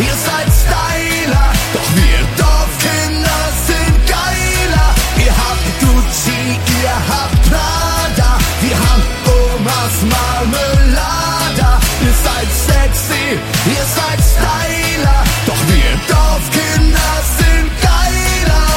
ihr 0.00 0.16
seid 0.26 0.48
Styler. 0.60 1.48
Doch 1.74 1.90
wir 1.96 2.18
Dorfkinder 2.36 3.42
sind 3.66 3.96
geiler. 4.06 4.90
Ihr 5.24 5.34
habt 5.42 5.66
Gucci, 5.80 6.40
ihr 6.82 6.98
habt 7.10 7.38
Prada. 7.48 8.38
Wir 8.62 8.76
haben 8.86 9.04
Omas 9.26 9.96
Marmelada. 10.12 11.80
Ihr 12.06 12.16
seid 12.24 12.50
sexy, 12.68 13.26
ihr 13.74 13.86
seid 13.96 14.20
Styler. 14.32 15.22
Doch 15.46 15.62
wir 15.68 15.92
Dorfkinder 16.08 17.12
sind 17.38 17.68
geiler. 17.82 18.68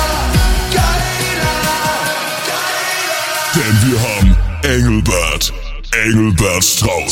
Geiler. 0.79 1.59
Denn 3.55 3.75
wir 3.86 3.97
haben 4.07 4.38
Engelbert, 4.63 5.53
Engelbert 5.91 6.63
Strauß. 6.63 7.02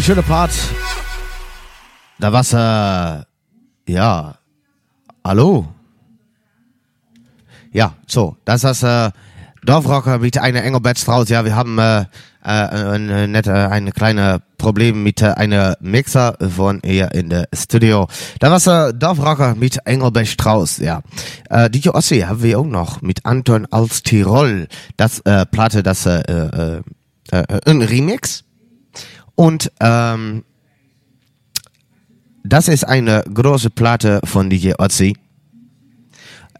Eine 0.00 0.06
schöne 0.06 0.22
Part. 0.22 0.52
Da 2.18 2.32
war's, 2.32 2.54
äh, 2.54 3.92
ja, 3.92 4.34
hallo. 5.22 5.68
Ja, 7.70 7.92
so, 8.06 8.34
das 8.46 8.64
ist 8.64 8.82
äh, 8.82 9.10
Dorfrocker 9.62 10.18
mit 10.18 10.38
einer 10.38 10.64
Engelbert 10.64 10.98
Strauß. 10.98 11.28
Ja, 11.28 11.44
wir 11.44 11.54
haben 11.54 11.78
äh, 11.78 12.00
äh, 12.00 12.06
ein, 12.44 13.10
ein, 13.10 13.32
nette, 13.32 13.52
ein 13.52 13.92
kleine 13.92 14.40
Problem 14.56 15.02
mit 15.02 15.20
äh, 15.20 15.32
einer 15.32 15.76
Mixer 15.82 16.34
von 16.48 16.80
hier 16.82 17.12
in 17.12 17.28
der 17.28 17.48
Studio. 17.52 18.08
Da 18.38 18.50
war's 18.50 18.66
äh, 18.68 18.94
Dorfrocker 18.94 19.54
mit 19.54 19.80
Engelbert 19.84 20.28
Strauß. 20.28 20.78
Ja, 20.78 21.02
äh, 21.50 21.68
DJ 21.68 21.90
Ossi 21.90 22.20
haben 22.20 22.42
wir 22.42 22.58
auch 22.58 22.64
noch 22.64 23.02
mit 23.02 23.26
Anton 23.26 23.66
als 23.70 24.02
Tirol. 24.02 24.66
Das 24.96 25.18
äh, 25.26 25.44
Platte, 25.44 25.82
das 25.82 26.06
äh, 26.06 26.20
äh, 26.22 26.80
äh, 27.32 27.60
ein 27.66 27.82
Remix. 27.82 28.44
Und 29.40 29.72
ähm, 29.80 30.44
das 32.44 32.68
ist 32.68 32.84
eine 32.84 33.24
große 33.32 33.70
Platte 33.70 34.20
von 34.24 34.50
DJ 34.50 34.72
Otzi. 34.76 35.16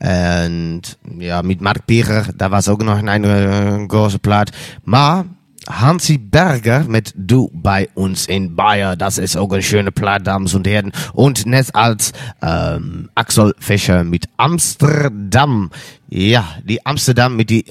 Und 0.01 0.97
ja, 1.19 1.43
mit 1.43 1.61
Mark 1.61 1.87
Pierer, 1.87 2.29
da 2.35 2.51
war 2.51 2.61
es 2.61 2.71
auch 2.71 2.79
noch 2.79 2.97
eine 2.97 3.83
äh, 3.83 3.87
große 3.87 4.19
Platte. 4.19 4.55
Maar 4.87 5.27
Hansi 5.69 6.17
Berger 6.17 6.85
mit 6.85 7.13
Du 7.15 7.51
bei 7.53 7.91
uns 7.97 8.25
in 8.25 8.57
Bayern, 8.57 8.99
das 8.99 9.19
ist 9.19 9.37
auch 9.37 9.53
eine 9.53 9.63
schöne 9.63 9.93
Platte, 9.93 10.25
Damen 10.25 10.49
und 10.51 10.67
Herren. 10.67 10.93
Und 11.13 11.45
net 11.45 11.75
als 11.75 12.15
ähm, 12.41 13.11
Axel 13.15 13.55
Fischer 13.59 14.05
mit 14.05 14.25
Amsterdam. 14.39 15.71
Ja, 16.09 16.49
die 16.65 16.87
Amsterdam 16.87 17.37
mit 17.37 17.51
die 17.51 17.67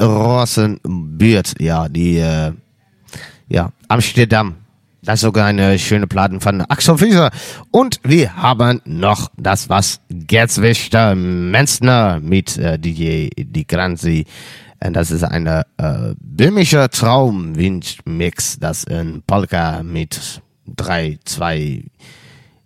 Bürt. 0.84 1.56
Ja, 1.60 1.90
die, 1.90 2.20
äh, 2.20 2.52
ja, 3.48 3.72
Amsterdam. 3.88 4.59
Das 5.02 5.16
ist 5.16 5.22
sogar 5.22 5.46
eine 5.46 5.80
schöne 5.80 6.08
Platte 6.08 6.40
von 6.40 6.62
Axel 6.62 6.98
Fischer. 6.98 7.32
Und 7.72 8.00
wir 8.04 8.36
haben 8.36 8.82
noch 8.86 9.32
das, 9.38 9.70
was 9.70 10.02
Gerzwichter 10.10 11.16
Menzner 11.16 12.20
mit 12.20 12.58
äh, 12.58 12.78
die, 12.78 13.30
die 13.38 13.68
Granzi. 13.68 14.26
Und 14.84 14.94
das 14.94 15.12
ist 15.12 15.24
eine 15.24 15.64
äh, 15.78 16.14
böhmischer 16.20 16.90
Traumwind-Mix. 16.90 18.60
Das 18.60 18.84
in 18.84 19.24
Polka 19.26 19.84
mit 19.84 20.42
drei, 20.66 21.18
zwei, 21.24 21.84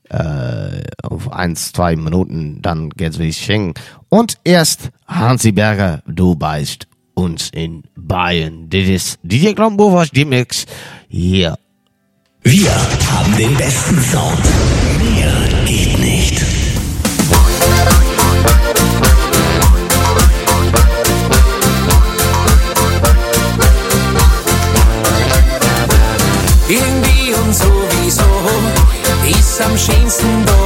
äh, 0.09 0.83
auf 1.03 1.31
eins, 1.31 1.71
zwei 1.71 1.95
Minuten. 1.95 2.61
Dann 2.61 2.89
geht's 2.89 3.19
wie. 3.19 3.73
Und 4.09 4.37
erst 4.43 4.89
Hansi 5.07 5.51
Berger, 5.51 6.01
du 6.07 6.35
beißt 6.35 6.87
uns 7.13 7.49
in 7.53 7.83
Bayern. 7.95 8.69
Das 8.69 8.87
ist 8.87 9.19
DJ 9.23 9.53
Klombover, 9.53 10.05
die 10.05 10.25
Mix 10.25 10.65
hier 11.07 11.55
Wir 12.45 12.71
haben 13.09 13.37
den 13.37 13.55
besten 13.55 14.01
Sound. 14.01 14.43
Mehr 14.99 15.31
geht 15.65 15.97
nicht. 15.97 16.41
Irgendwie 26.67 27.33
und 27.33 27.55
sowieso 27.55 28.23
ist 29.29 29.61
am 29.61 29.77
schönsten 29.77 30.45
da, 30.45 30.62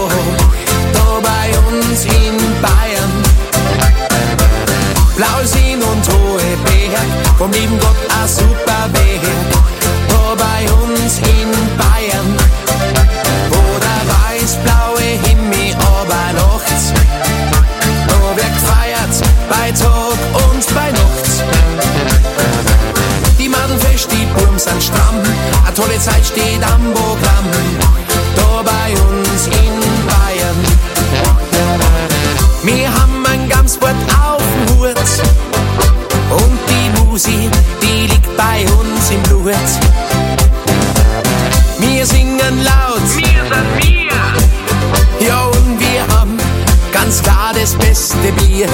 Bier. 48.57 48.67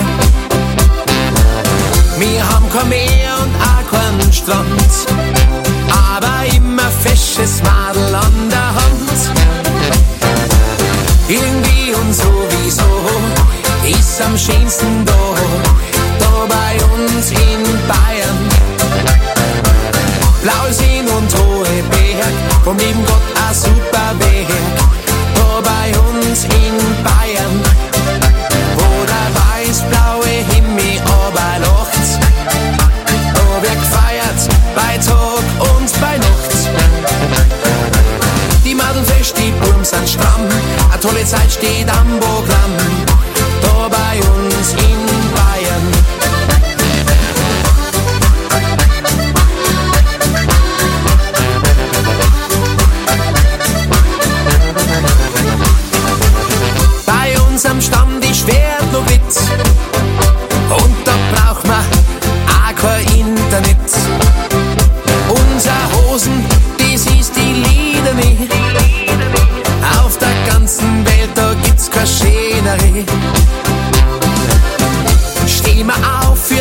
Wir 2.17 2.49
haben 2.49 2.69
kein 2.69 2.87
Meer 2.87 3.35
und 3.43 3.53
auch 3.59 3.91
keinen 3.91 4.31
Strand, 4.31 4.93
aber 5.89 6.55
immer 6.55 6.89
fesches 7.01 7.61
Madel 7.63 8.15
an 8.15 8.49
der 8.49 8.75
Hand. 8.79 9.19
Irgendwie 11.27 11.93
und 11.93 12.13
sowieso 12.13 12.91
ist 13.99 14.21
am 14.21 14.37
schönsten 14.37 15.05
da, 15.05 15.13
da 16.19 16.45
bei 16.47 16.75
uns 16.85 17.31
in 17.31 17.63
Bayern. 17.87 18.39
Blausinn 20.43 21.09
und 21.09 21.35
hohe 21.39 21.83
Berg, 21.89 22.33
vom 22.63 22.77
lieben 22.77 23.03
Gott 23.05 23.32
Zeit 41.25 41.51
steht 41.51 41.89
am 41.89 42.19
Programm, 42.19 42.62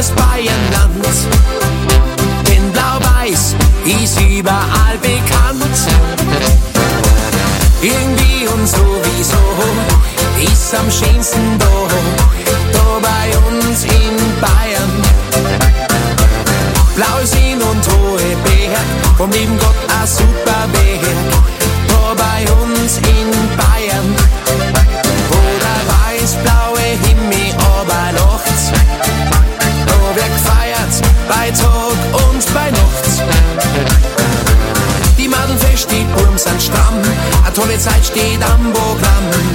fürs 0.02 0.10
Bayernland, 0.12 1.04
denn 2.48 2.72
Blau-Weiß 2.72 3.54
ist 4.02 4.20
überall 4.20 4.98
bekannt. 5.00 5.62
Irgendwie 7.80 8.46
und 8.48 8.66
sowieso 8.66 9.42
ist 10.52 10.74
am 10.74 10.90
schönsten 10.90 11.58
da, 11.58 11.66
da 12.72 13.00
bei 13.00 13.38
uns 13.48 13.84
in 13.84 14.16
Bayern. 14.40 14.92
Blausinn 16.96 17.60
und 17.62 17.88
hohe 17.92 18.36
Berg, 18.44 19.16
vom 19.16 19.30
lieben 19.30 19.51
Zeit 37.82 38.04
steht 38.04 38.40
am 38.48 38.72
Programm, 38.72 39.51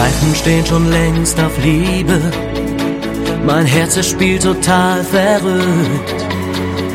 Weichen 0.00 0.34
stehen 0.34 0.64
schon 0.64 0.90
längst 0.90 1.38
auf 1.38 1.52
Liebe. 1.62 2.18
Mein 3.44 3.66
Herz 3.66 3.98
es 3.98 4.08
spielt 4.08 4.44
total 4.44 5.04
verrückt. 5.04 6.14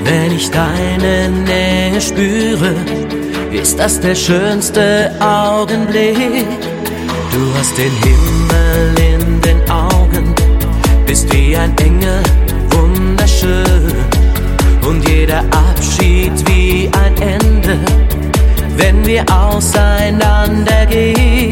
Wenn 0.03 0.31
ich 0.35 0.49
deine 0.49 1.29
Nähe 1.29 2.01
spüre, 2.01 2.73
ist 3.51 3.77
das 3.77 3.99
der 3.99 4.15
schönste 4.15 5.11
Augenblick. 5.19 6.47
Du 7.31 7.53
hast 7.59 7.77
den 7.77 7.91
Himmel 8.05 8.95
in 9.11 9.39
den 9.41 9.61
Augen, 9.69 10.33
bist 11.05 11.31
wie 11.31 11.55
ein 11.55 11.77
Engel, 11.77 12.23
wunderschön. 12.71 13.93
Und 14.87 15.07
jeder 15.07 15.43
Abschied 15.51 16.33
wie 16.47 16.89
ein 17.03 17.15
Ende, 17.21 17.77
wenn 18.77 19.05
wir 19.05 19.23
auseinandergehen. 19.31 21.44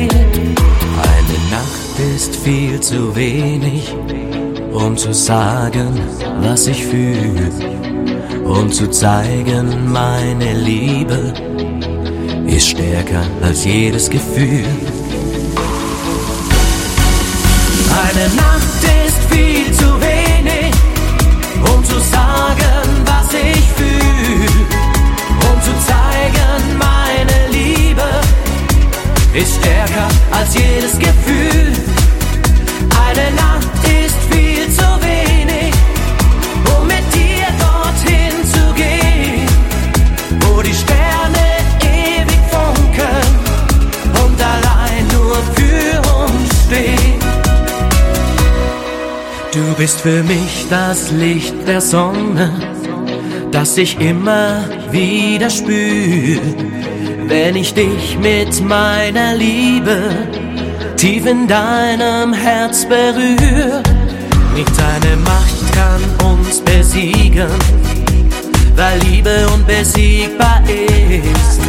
Viel 2.44 2.78
zu 2.82 3.16
wenig, 3.16 3.96
um 4.74 4.98
zu 4.98 5.14
sagen, 5.14 5.98
was 6.42 6.68
ich 6.68 6.86
fühle. 6.86 7.50
Um 8.44 8.70
zu 8.70 8.90
zeigen, 8.92 9.90
meine 9.90 10.52
Liebe 10.52 11.34
ist 12.46 12.68
stärker 12.68 13.24
als 13.42 13.64
jedes 13.64 14.10
Gefühl. 14.10 14.66
Eine 18.08 18.36
Nacht 18.36 18.84
ist 19.06 19.34
viel 19.34 19.72
zu 19.72 20.02
wenig, 20.02 20.74
um 21.74 21.82
zu 21.86 21.98
sagen, 21.98 22.84
was 23.06 23.34
ich 23.34 23.66
fühle. 23.72 24.66
Um 25.50 25.62
zu 25.62 25.72
zeigen, 25.88 26.78
meine 26.78 27.48
Liebe 27.52 28.04
ist 29.34 29.56
stärker 29.56 30.10
als 30.32 30.54
jedes 30.56 31.00
Gefühl. 31.00 31.93
Du 49.54 49.74
bist 49.76 50.02
für 50.02 50.24
mich 50.24 50.66
das 50.70 51.12
Licht 51.12 51.68
der 51.68 51.80
Sonne, 51.82 52.52
das 53.52 53.78
ich 53.78 54.00
immer 54.00 54.64
wieder 54.90 55.50
spür, 55.50 56.42
wenn 57.28 57.56
ich 57.56 57.74
dich 57.74 58.18
mit 58.20 58.64
meiner 58.64 59.36
Liebe 59.36 60.12
tief 61.04 61.26
in 61.26 61.46
deinem 61.50 62.32
Herz 62.32 62.86
berühr. 62.86 63.84
Nicht 64.56 64.72
deine 64.80 65.18
Macht 65.18 65.74
kann 65.74 66.32
uns 66.32 66.62
besiegen, 66.62 67.50
weil 68.78 69.00
Liebe 69.00 69.46
unbesiegbar 69.54 70.62
ist. 70.66 71.60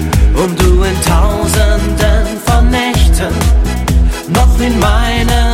Und 0.41 0.55
du 0.63 0.85
in 0.85 0.97
tausenden 1.03 2.39
von 2.47 2.71
Nächten 2.71 3.35
noch 4.33 4.61
in 4.61 4.79
meinen 4.79 5.54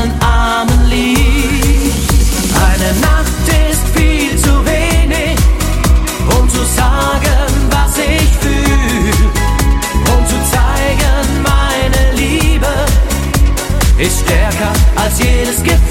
ist 14.00 14.20
stärker 14.20 14.72
als 14.96 15.18
jedes 15.18 15.62
Gefühl. 15.62 15.89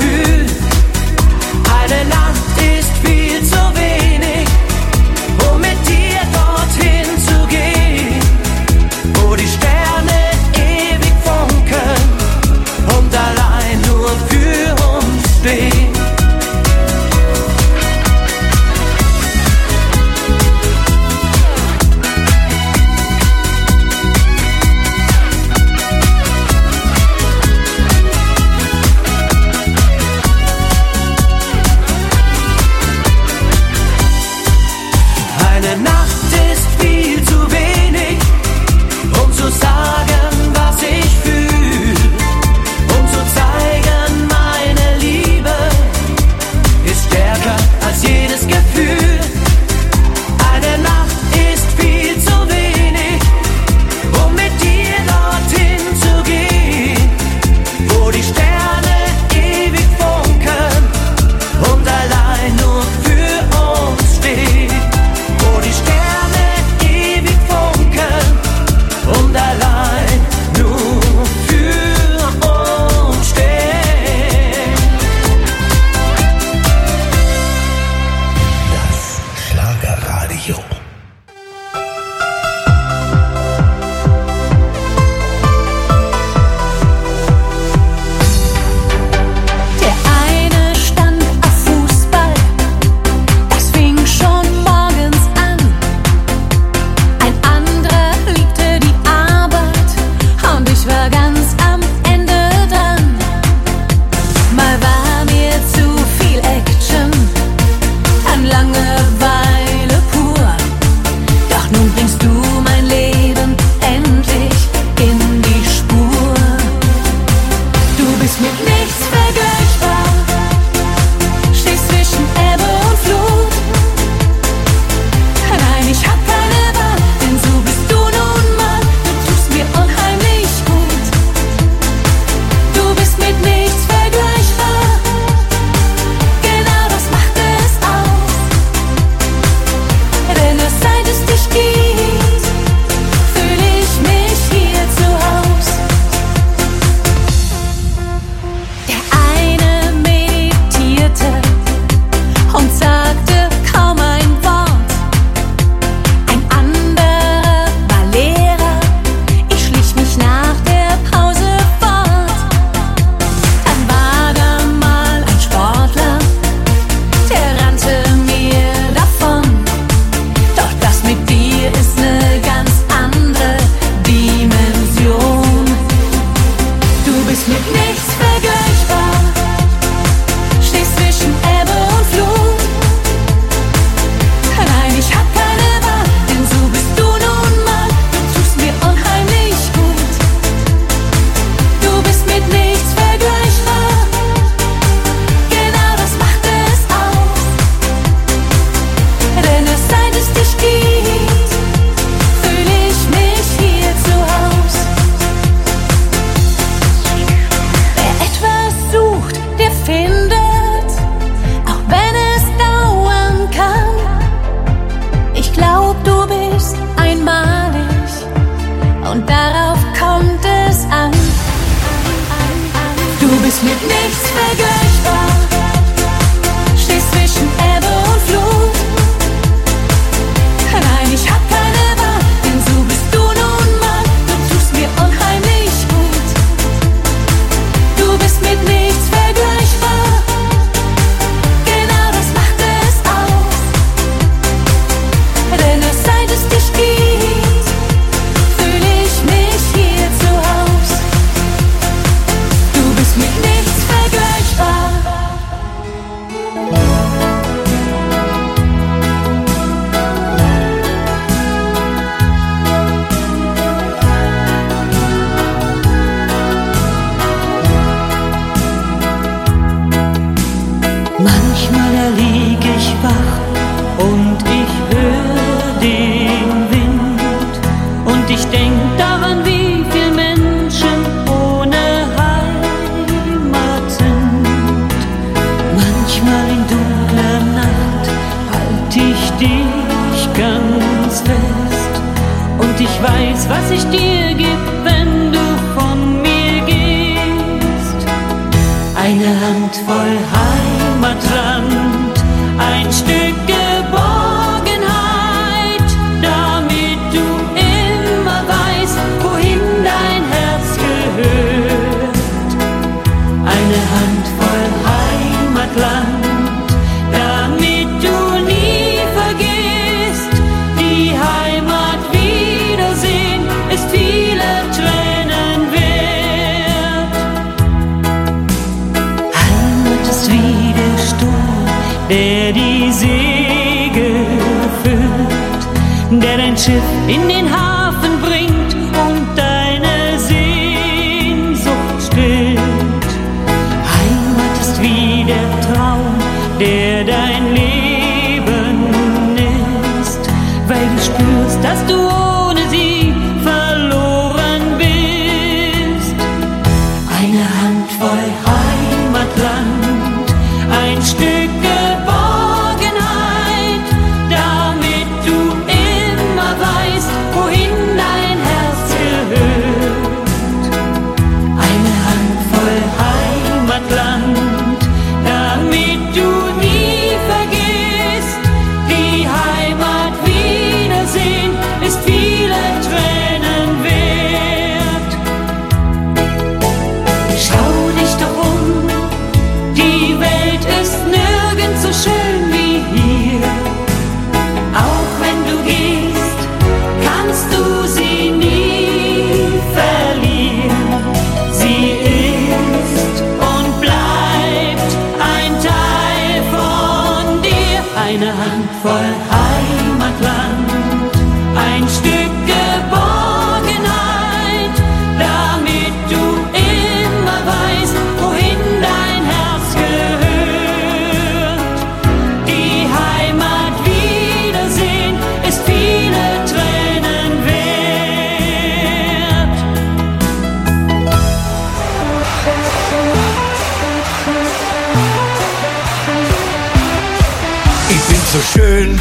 So 438.31 438.39
schön, 438.53 438.99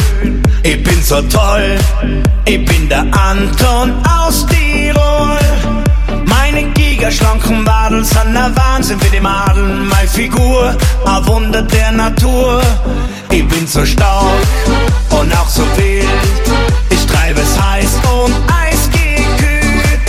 ich 0.63 0.83
bin 0.83 1.03
so 1.03 1.21
toll, 1.23 1.79
ich 2.47 2.65
bin 2.65 2.89
der 2.89 3.05
Anton 3.13 3.93
aus 4.07 4.47
Tirol. 4.47 5.39
Meine 6.25 6.63
gigaschlanken 6.73 7.67
Wadeln 7.67 8.05
sind 8.05 8.35
ein 8.35 8.57
Wahnsinn 8.57 8.99
für 8.99 9.11
die 9.11 9.21
Madeln. 9.21 9.87
Meine 9.87 10.09
Figur, 10.09 10.75
ein 11.05 11.27
Wunder 11.27 11.61
der 11.61 11.93
Natur. 11.93 12.63
Ich 13.31 13.47
bin 13.47 13.67
so 13.67 13.85
stark 13.85 14.25
und 15.11 15.31
auch 15.37 15.49
so 15.49 15.63
wild. 15.77 16.07
Ich 16.89 17.05
treibe 17.07 17.41
es 17.41 17.63
heiß 17.63 17.93
und 18.25 18.35
eisgekühlt. 18.65 20.01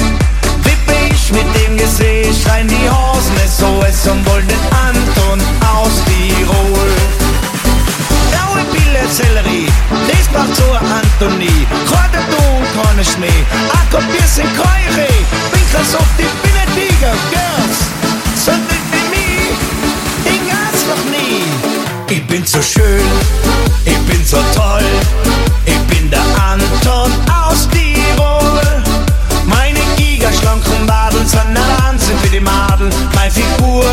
Wippe 0.64 0.94
ich 1.12 1.32
mit 1.32 1.50
dem 1.60 1.78
Gesicht 1.78 2.50
rein 2.50 2.70
die 2.70 2.90
Hosen, 2.90 3.36
SOS 3.48 4.12
und 4.12 4.26
wollen 4.30 4.48
den 4.48 4.66
Anton 4.88 5.40
aus 5.62 6.04
Tirol. 6.06 6.69
Blaue 9.10 9.16
Pille, 9.16 9.16
Sellerie, 9.16 9.68
Lesbach 10.08 10.46
zur 10.54 10.80
Antonie. 10.80 11.68
Kräuter 11.88 12.24
du 12.30 12.58
und 12.58 12.84
keine 12.84 13.04
Schnee, 13.04 13.46
Akkopierst 13.74 14.40
in 14.40 14.48
Keure. 14.56 15.08
Winkers 15.52 15.96
auf 15.96 16.08
die 16.18 16.28
Binnentiger, 16.44 17.14
Girls. 17.32 17.78
So 18.36 18.52
dick 18.52 18.84
wie 18.92 19.10
mich, 19.10 19.58
den 20.26 20.48
gab's 20.48 20.86
noch 20.88 21.04
nie. 21.12 21.44
Ich 22.10 22.26
bin 22.28 22.46
so 22.46 22.62
schön, 22.62 23.02
ich 23.86 23.98
bin 24.00 24.24
so 24.26 24.38
toll. 24.56 24.84
Ich 25.66 25.80
bin 25.88 26.10
der 26.10 26.24
Anton 26.52 27.12
aus 27.32 27.68
Tirol. 27.70 28.62
Meine 29.46 29.80
gigaschlanken 29.98 30.88
Wadeln 30.88 31.28
sind 31.28 31.42
ein 31.42 31.58
Wahnsinn 31.84 32.18
für 32.20 32.30
die 32.30 32.40
Madeln. 32.40 32.92
Meine 33.16 33.32
Figur, 33.32 33.86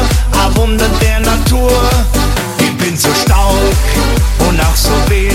ein 0.45 0.57
Wunder 0.57 0.89
der 1.01 1.21
Natur. 1.21 1.73
Ich 2.59 2.77
bin 2.79 2.97
so 2.97 3.09
stark 3.25 3.37
und 4.49 4.61
auch 4.61 4.77
so 4.77 4.91
wild. 5.09 5.35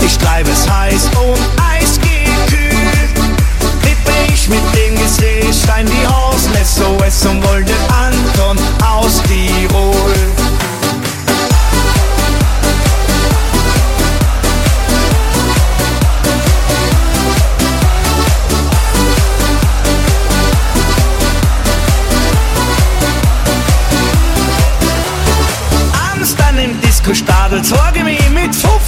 Ich 0.00 0.16
treibe 0.18 0.50
es 0.50 0.68
heiß 0.68 1.10
und 1.16 1.38
eisgekühlt. 1.74 3.16
Wippe 3.82 4.12
ich 4.32 4.48
mit 4.48 4.62
dem 4.74 4.94
Gesicht 4.96 5.68
rein 5.68 5.86
die 5.86 6.06
Hosen, 6.06 6.52
SOS 6.64 7.26
und 7.26 7.44
wollte 7.44 7.74
Anton 7.88 8.58
aus 8.82 9.22
Tirol. 9.22 9.96
Abends 27.46 27.70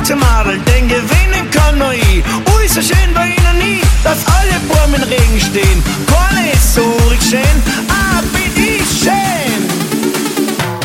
15 0.09 0.19
Madel, 0.19 0.59
denn 0.61 0.89
gewinnen 0.89 1.51
kann 1.51 1.77
nur 1.77 1.93
ich. 1.93 2.25
Ui, 2.57 2.67
so 2.67 2.81
schön 2.81 3.15
war 3.15 3.27
ihnen 3.27 3.59
nie, 3.59 3.83
dass 4.03 4.19
alle 4.27 4.59
Burm 4.67 4.95
im 4.95 5.03
Regen 5.03 5.39
stehen. 5.39 5.83
Keine 6.07 6.53
ist 6.53 6.75
so 6.75 6.81
ruhig 6.81 7.21
schön, 7.21 7.57
ah, 7.91 8.23
bin 8.33 8.51
ich 8.57 8.83
schön. 9.03 9.61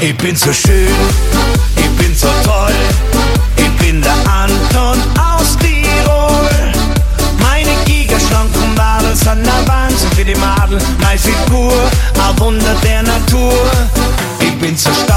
Ich 0.02 0.18
bin 0.18 0.36
so 0.36 0.52
schön, 0.52 0.90
ich 1.78 1.90
bin 1.92 2.14
so 2.14 2.28
toll, 2.44 2.76
ich 3.56 3.72
bin 3.78 4.02
der 4.02 4.12
Anton 4.30 5.00
aus 5.18 5.58
Tirol. 5.58 6.50
Meine 7.40 7.72
gigaschlanken 7.86 8.78
Wadeln 8.78 9.16
sind 9.16 9.48
ein 9.48 9.68
Wahnsinn 9.68 10.12
für 10.18 10.26
die 10.26 10.36
Madel. 10.36 10.80
Meine 11.02 11.18
Figur, 11.18 11.72
ein 12.28 12.40
Wunder 12.40 12.76
der 12.84 13.04
Natur. 13.04 13.54
Ich 14.42 14.54
bin 14.60 14.76
so 14.76 14.90
stark 14.92 15.13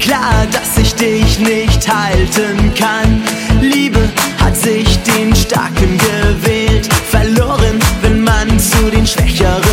klar, 0.00 0.46
dass 0.50 0.76
ich 0.78 0.94
dich 0.94 1.38
nicht 1.38 1.86
halten 1.88 2.72
kann. 2.74 3.22
Liebe 3.60 4.00
hat 4.42 4.56
sich 4.56 4.98
den 5.02 5.34
Starken 5.34 5.98
gewählt, 5.98 6.88
verloren, 7.10 7.78
wenn 8.02 8.22
man 8.22 8.58
zu 8.58 8.90
den 8.90 9.06
Schwächeren. 9.06 9.69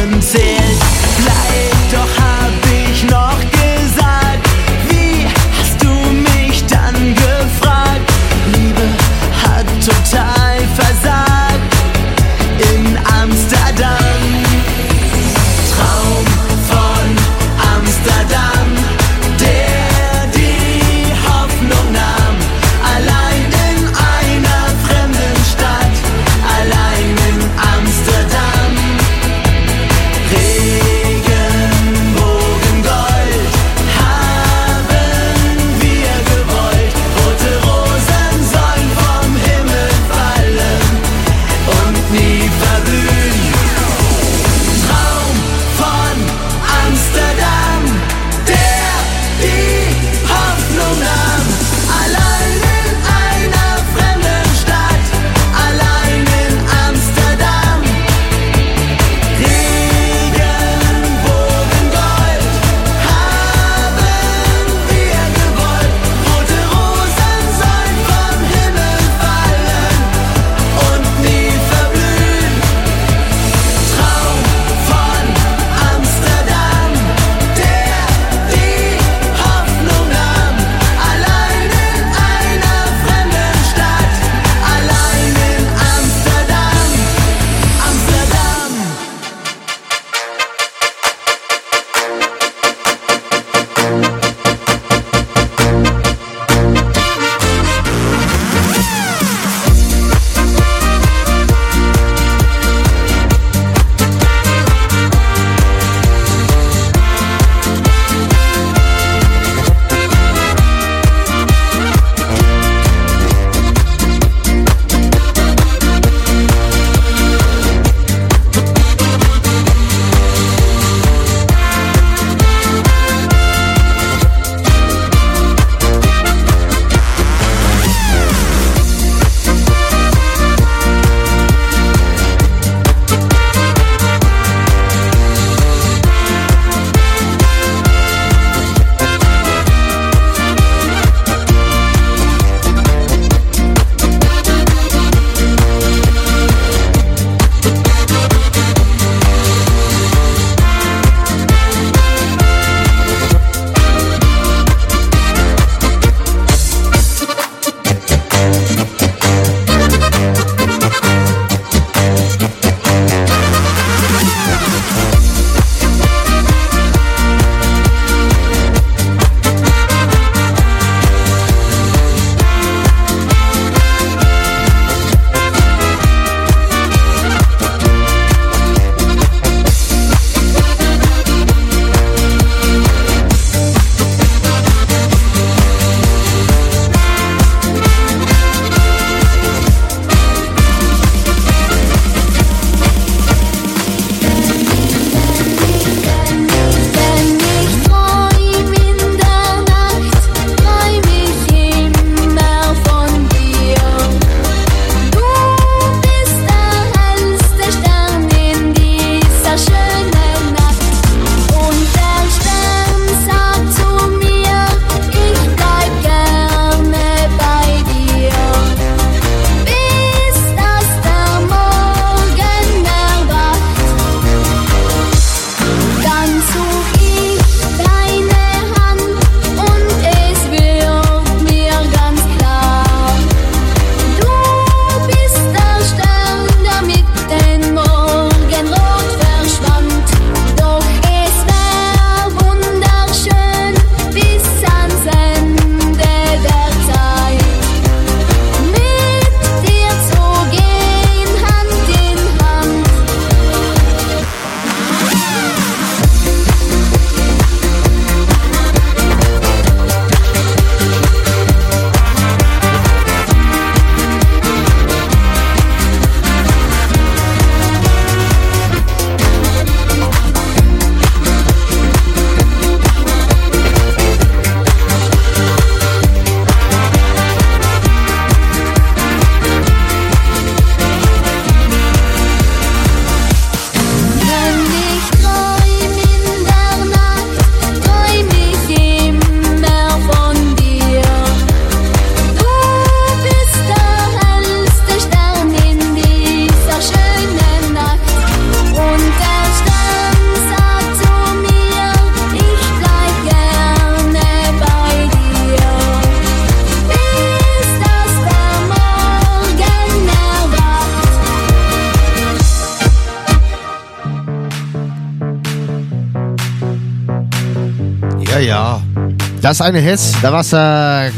Das 319.57 319.65
eine 319.65 319.79
Hits. 319.79 320.11
Da 320.21 320.31
war's 320.31 320.53
äh, 320.53 321.09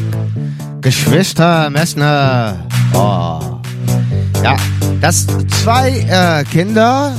Geschwister 0.80 1.70
Messner. 1.70 2.56
Oh. 2.94 3.60
Ja, 4.42 4.56
das 5.02 5.28
zwei 5.62 5.90
äh, 6.08 6.46
Kinder, 6.46 7.12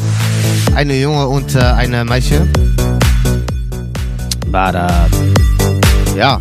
eine 0.75 0.95
Junge 0.99 1.29
und 1.29 1.55
äh, 1.57 1.59
eine 1.59 2.07
Mädchen. 2.07 2.51
War 4.47 4.73
da. 4.73 4.89
Ja. 6.17 6.41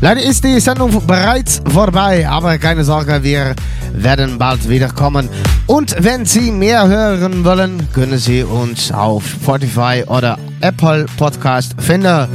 Leider 0.00 0.22
ist 0.24 0.42
die 0.42 0.58
Sendung 0.58 1.06
bereits 1.06 1.62
vorbei, 1.72 2.28
aber 2.28 2.58
keine 2.58 2.82
Sorge, 2.82 3.22
wir 3.22 3.54
werden 3.92 4.38
bald 4.38 4.68
wiederkommen. 4.68 5.28
Und 5.68 5.94
wenn 6.00 6.26
Sie 6.26 6.50
mehr 6.50 6.88
hören 6.88 7.44
wollen, 7.44 7.86
können 7.92 8.18
Sie 8.18 8.42
uns 8.42 8.90
auf 8.90 9.24
Spotify 9.24 10.02
oder 10.04 10.36
Apple 10.62 11.06
Podcast 11.16 11.76
finden. 11.80 12.26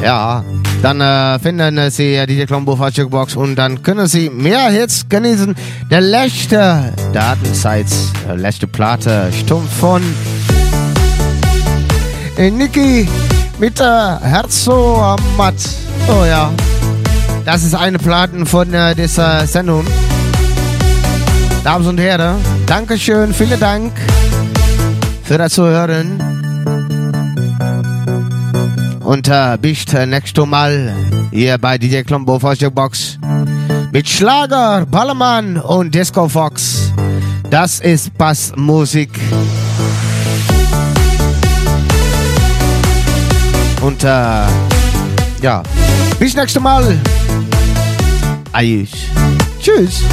Ja, 0.00 0.44
dann 0.82 1.00
äh, 1.00 1.38
finden 1.38 1.90
Sie 1.90 2.26
die 2.26 2.44
Klombo 2.44 2.74
Jukebox 2.74 3.36
und 3.36 3.54
dann 3.54 3.82
können 3.82 4.08
Sie 4.08 4.28
mehr 4.28 4.68
Hits 4.68 5.08
genießen. 5.08 5.54
Der 5.88 6.00
letzte 6.00 6.92
Datenzeit, 7.12 7.86
äh, 8.28 8.34
letzte 8.34 8.66
Platte, 8.66 9.30
stumpf 9.32 9.72
von 9.78 10.02
äh, 12.36 12.50
Niki 12.50 13.08
mit 13.60 13.78
äh, 13.78 13.84
Herz 13.84 14.64
so 14.64 15.16
matt. 15.36 15.54
Oh 16.08 16.24
ja, 16.24 16.50
das 17.44 17.62
ist 17.62 17.76
eine 17.76 17.98
Platte 17.98 18.44
von 18.44 18.74
äh, 18.74 18.96
dieser 18.96 19.46
Sendung. 19.46 19.86
Damen 21.62 21.86
und 21.86 21.98
Herren, 21.98 22.36
Dankeschön, 22.66 23.32
vielen 23.32 23.60
Dank 23.60 23.92
für 25.22 25.38
das 25.38 25.52
Zuhören. 25.52 26.31
Und 29.12 29.28
äh, 29.28 29.58
bis 29.60 29.84
äh, 29.92 30.06
nächstes 30.06 30.46
Mal 30.46 30.96
hier 31.30 31.58
bei 31.58 31.76
DJ 31.76 32.00
Klombo 32.00 32.38
Box 32.38 33.18
mit 33.92 34.08
Schlager, 34.08 34.86
Ballermann 34.86 35.58
und 35.58 35.94
Disco 35.94 36.26
Fox. 36.26 36.90
Das 37.50 37.80
ist 37.80 38.16
Bassmusik. 38.16 39.10
Und 43.82 44.02
äh, 44.02 44.06
ja, 45.42 45.62
bis 46.18 46.34
nächstes 46.34 46.62
Mal. 46.62 46.98
Ayush. 48.52 48.92
Tschüss. 49.60 50.04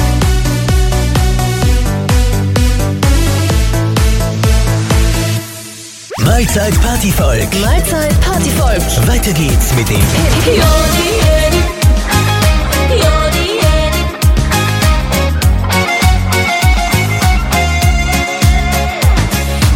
Mahlzeit 6.30 6.80
Partyvolk. 6.80 7.60
Mahlzeit 7.60 8.20
Partyvolk. 8.20 9.08
Weiter 9.08 9.32
geht's 9.32 9.74
mit 9.74 9.88
dem 9.88 9.98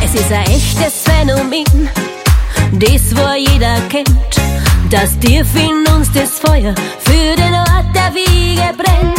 Es 0.04 0.14
ist 0.14 0.32
ein 0.32 0.44
echtes 0.44 1.02
Phänomen, 1.02 1.88
das 2.70 3.16
wo 3.16 3.34
jeder 3.34 3.80
kennt. 3.88 4.08
Das 4.90 5.18
Tief 5.18 5.48
in 5.56 5.92
uns 5.92 6.08
das 6.12 6.38
Feuer 6.38 6.72
für 7.00 7.36
den 7.36 7.52
Ort 7.52 7.92
der 7.92 8.14
Wiege 8.14 8.72
brennt. 8.76 9.18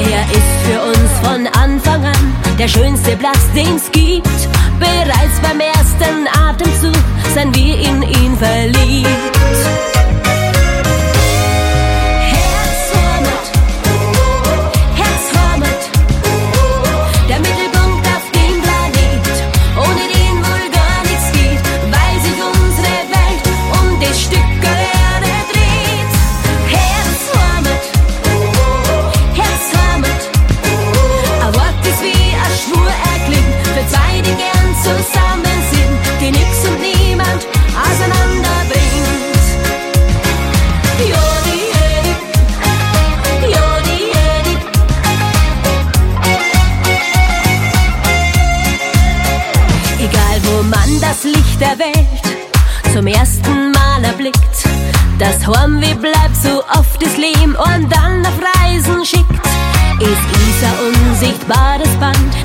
Er 0.00 0.22
ist 0.32 0.52
für 0.66 0.82
uns 0.82 1.12
von 1.22 1.46
Anfang 1.62 2.04
an 2.06 2.34
der 2.58 2.66
schönste 2.66 3.16
Platz, 3.16 3.38
den's 3.54 3.88
gibt. 3.92 4.61
Bereits 4.82 5.40
beim 5.40 5.60
ersten 5.60 6.26
Atemzug 6.26 7.04
sind 7.32 7.56
wir 7.56 7.78
in 7.78 8.02
ihn 8.02 8.36
verliebt. 8.36 9.91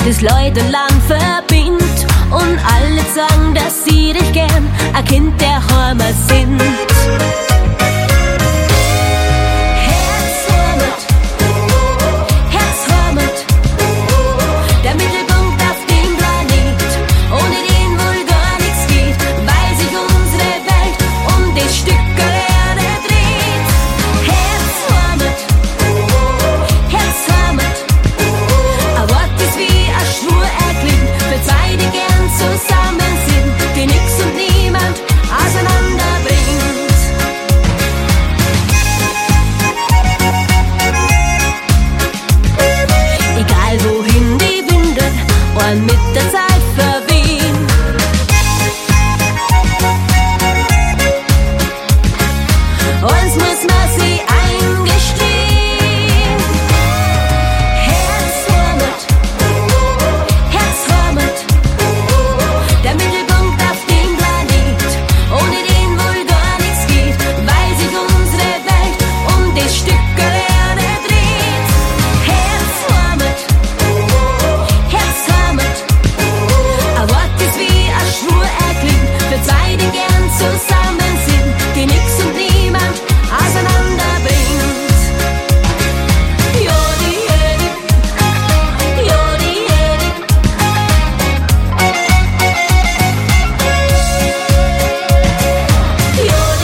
Das 0.08 0.22
Leute 0.22 0.62
Land 0.70 1.04
verbindet 1.06 2.08
und 2.32 2.58
alle 2.74 3.02
sagen, 3.14 3.54
dass 3.54 3.84
sie 3.84 4.14
dich 4.14 4.32
gern 4.32 4.72
ein 4.94 5.04
Kind 5.04 5.42
der 5.42 5.62
Heimat 5.68 6.16
sind. 6.30 7.47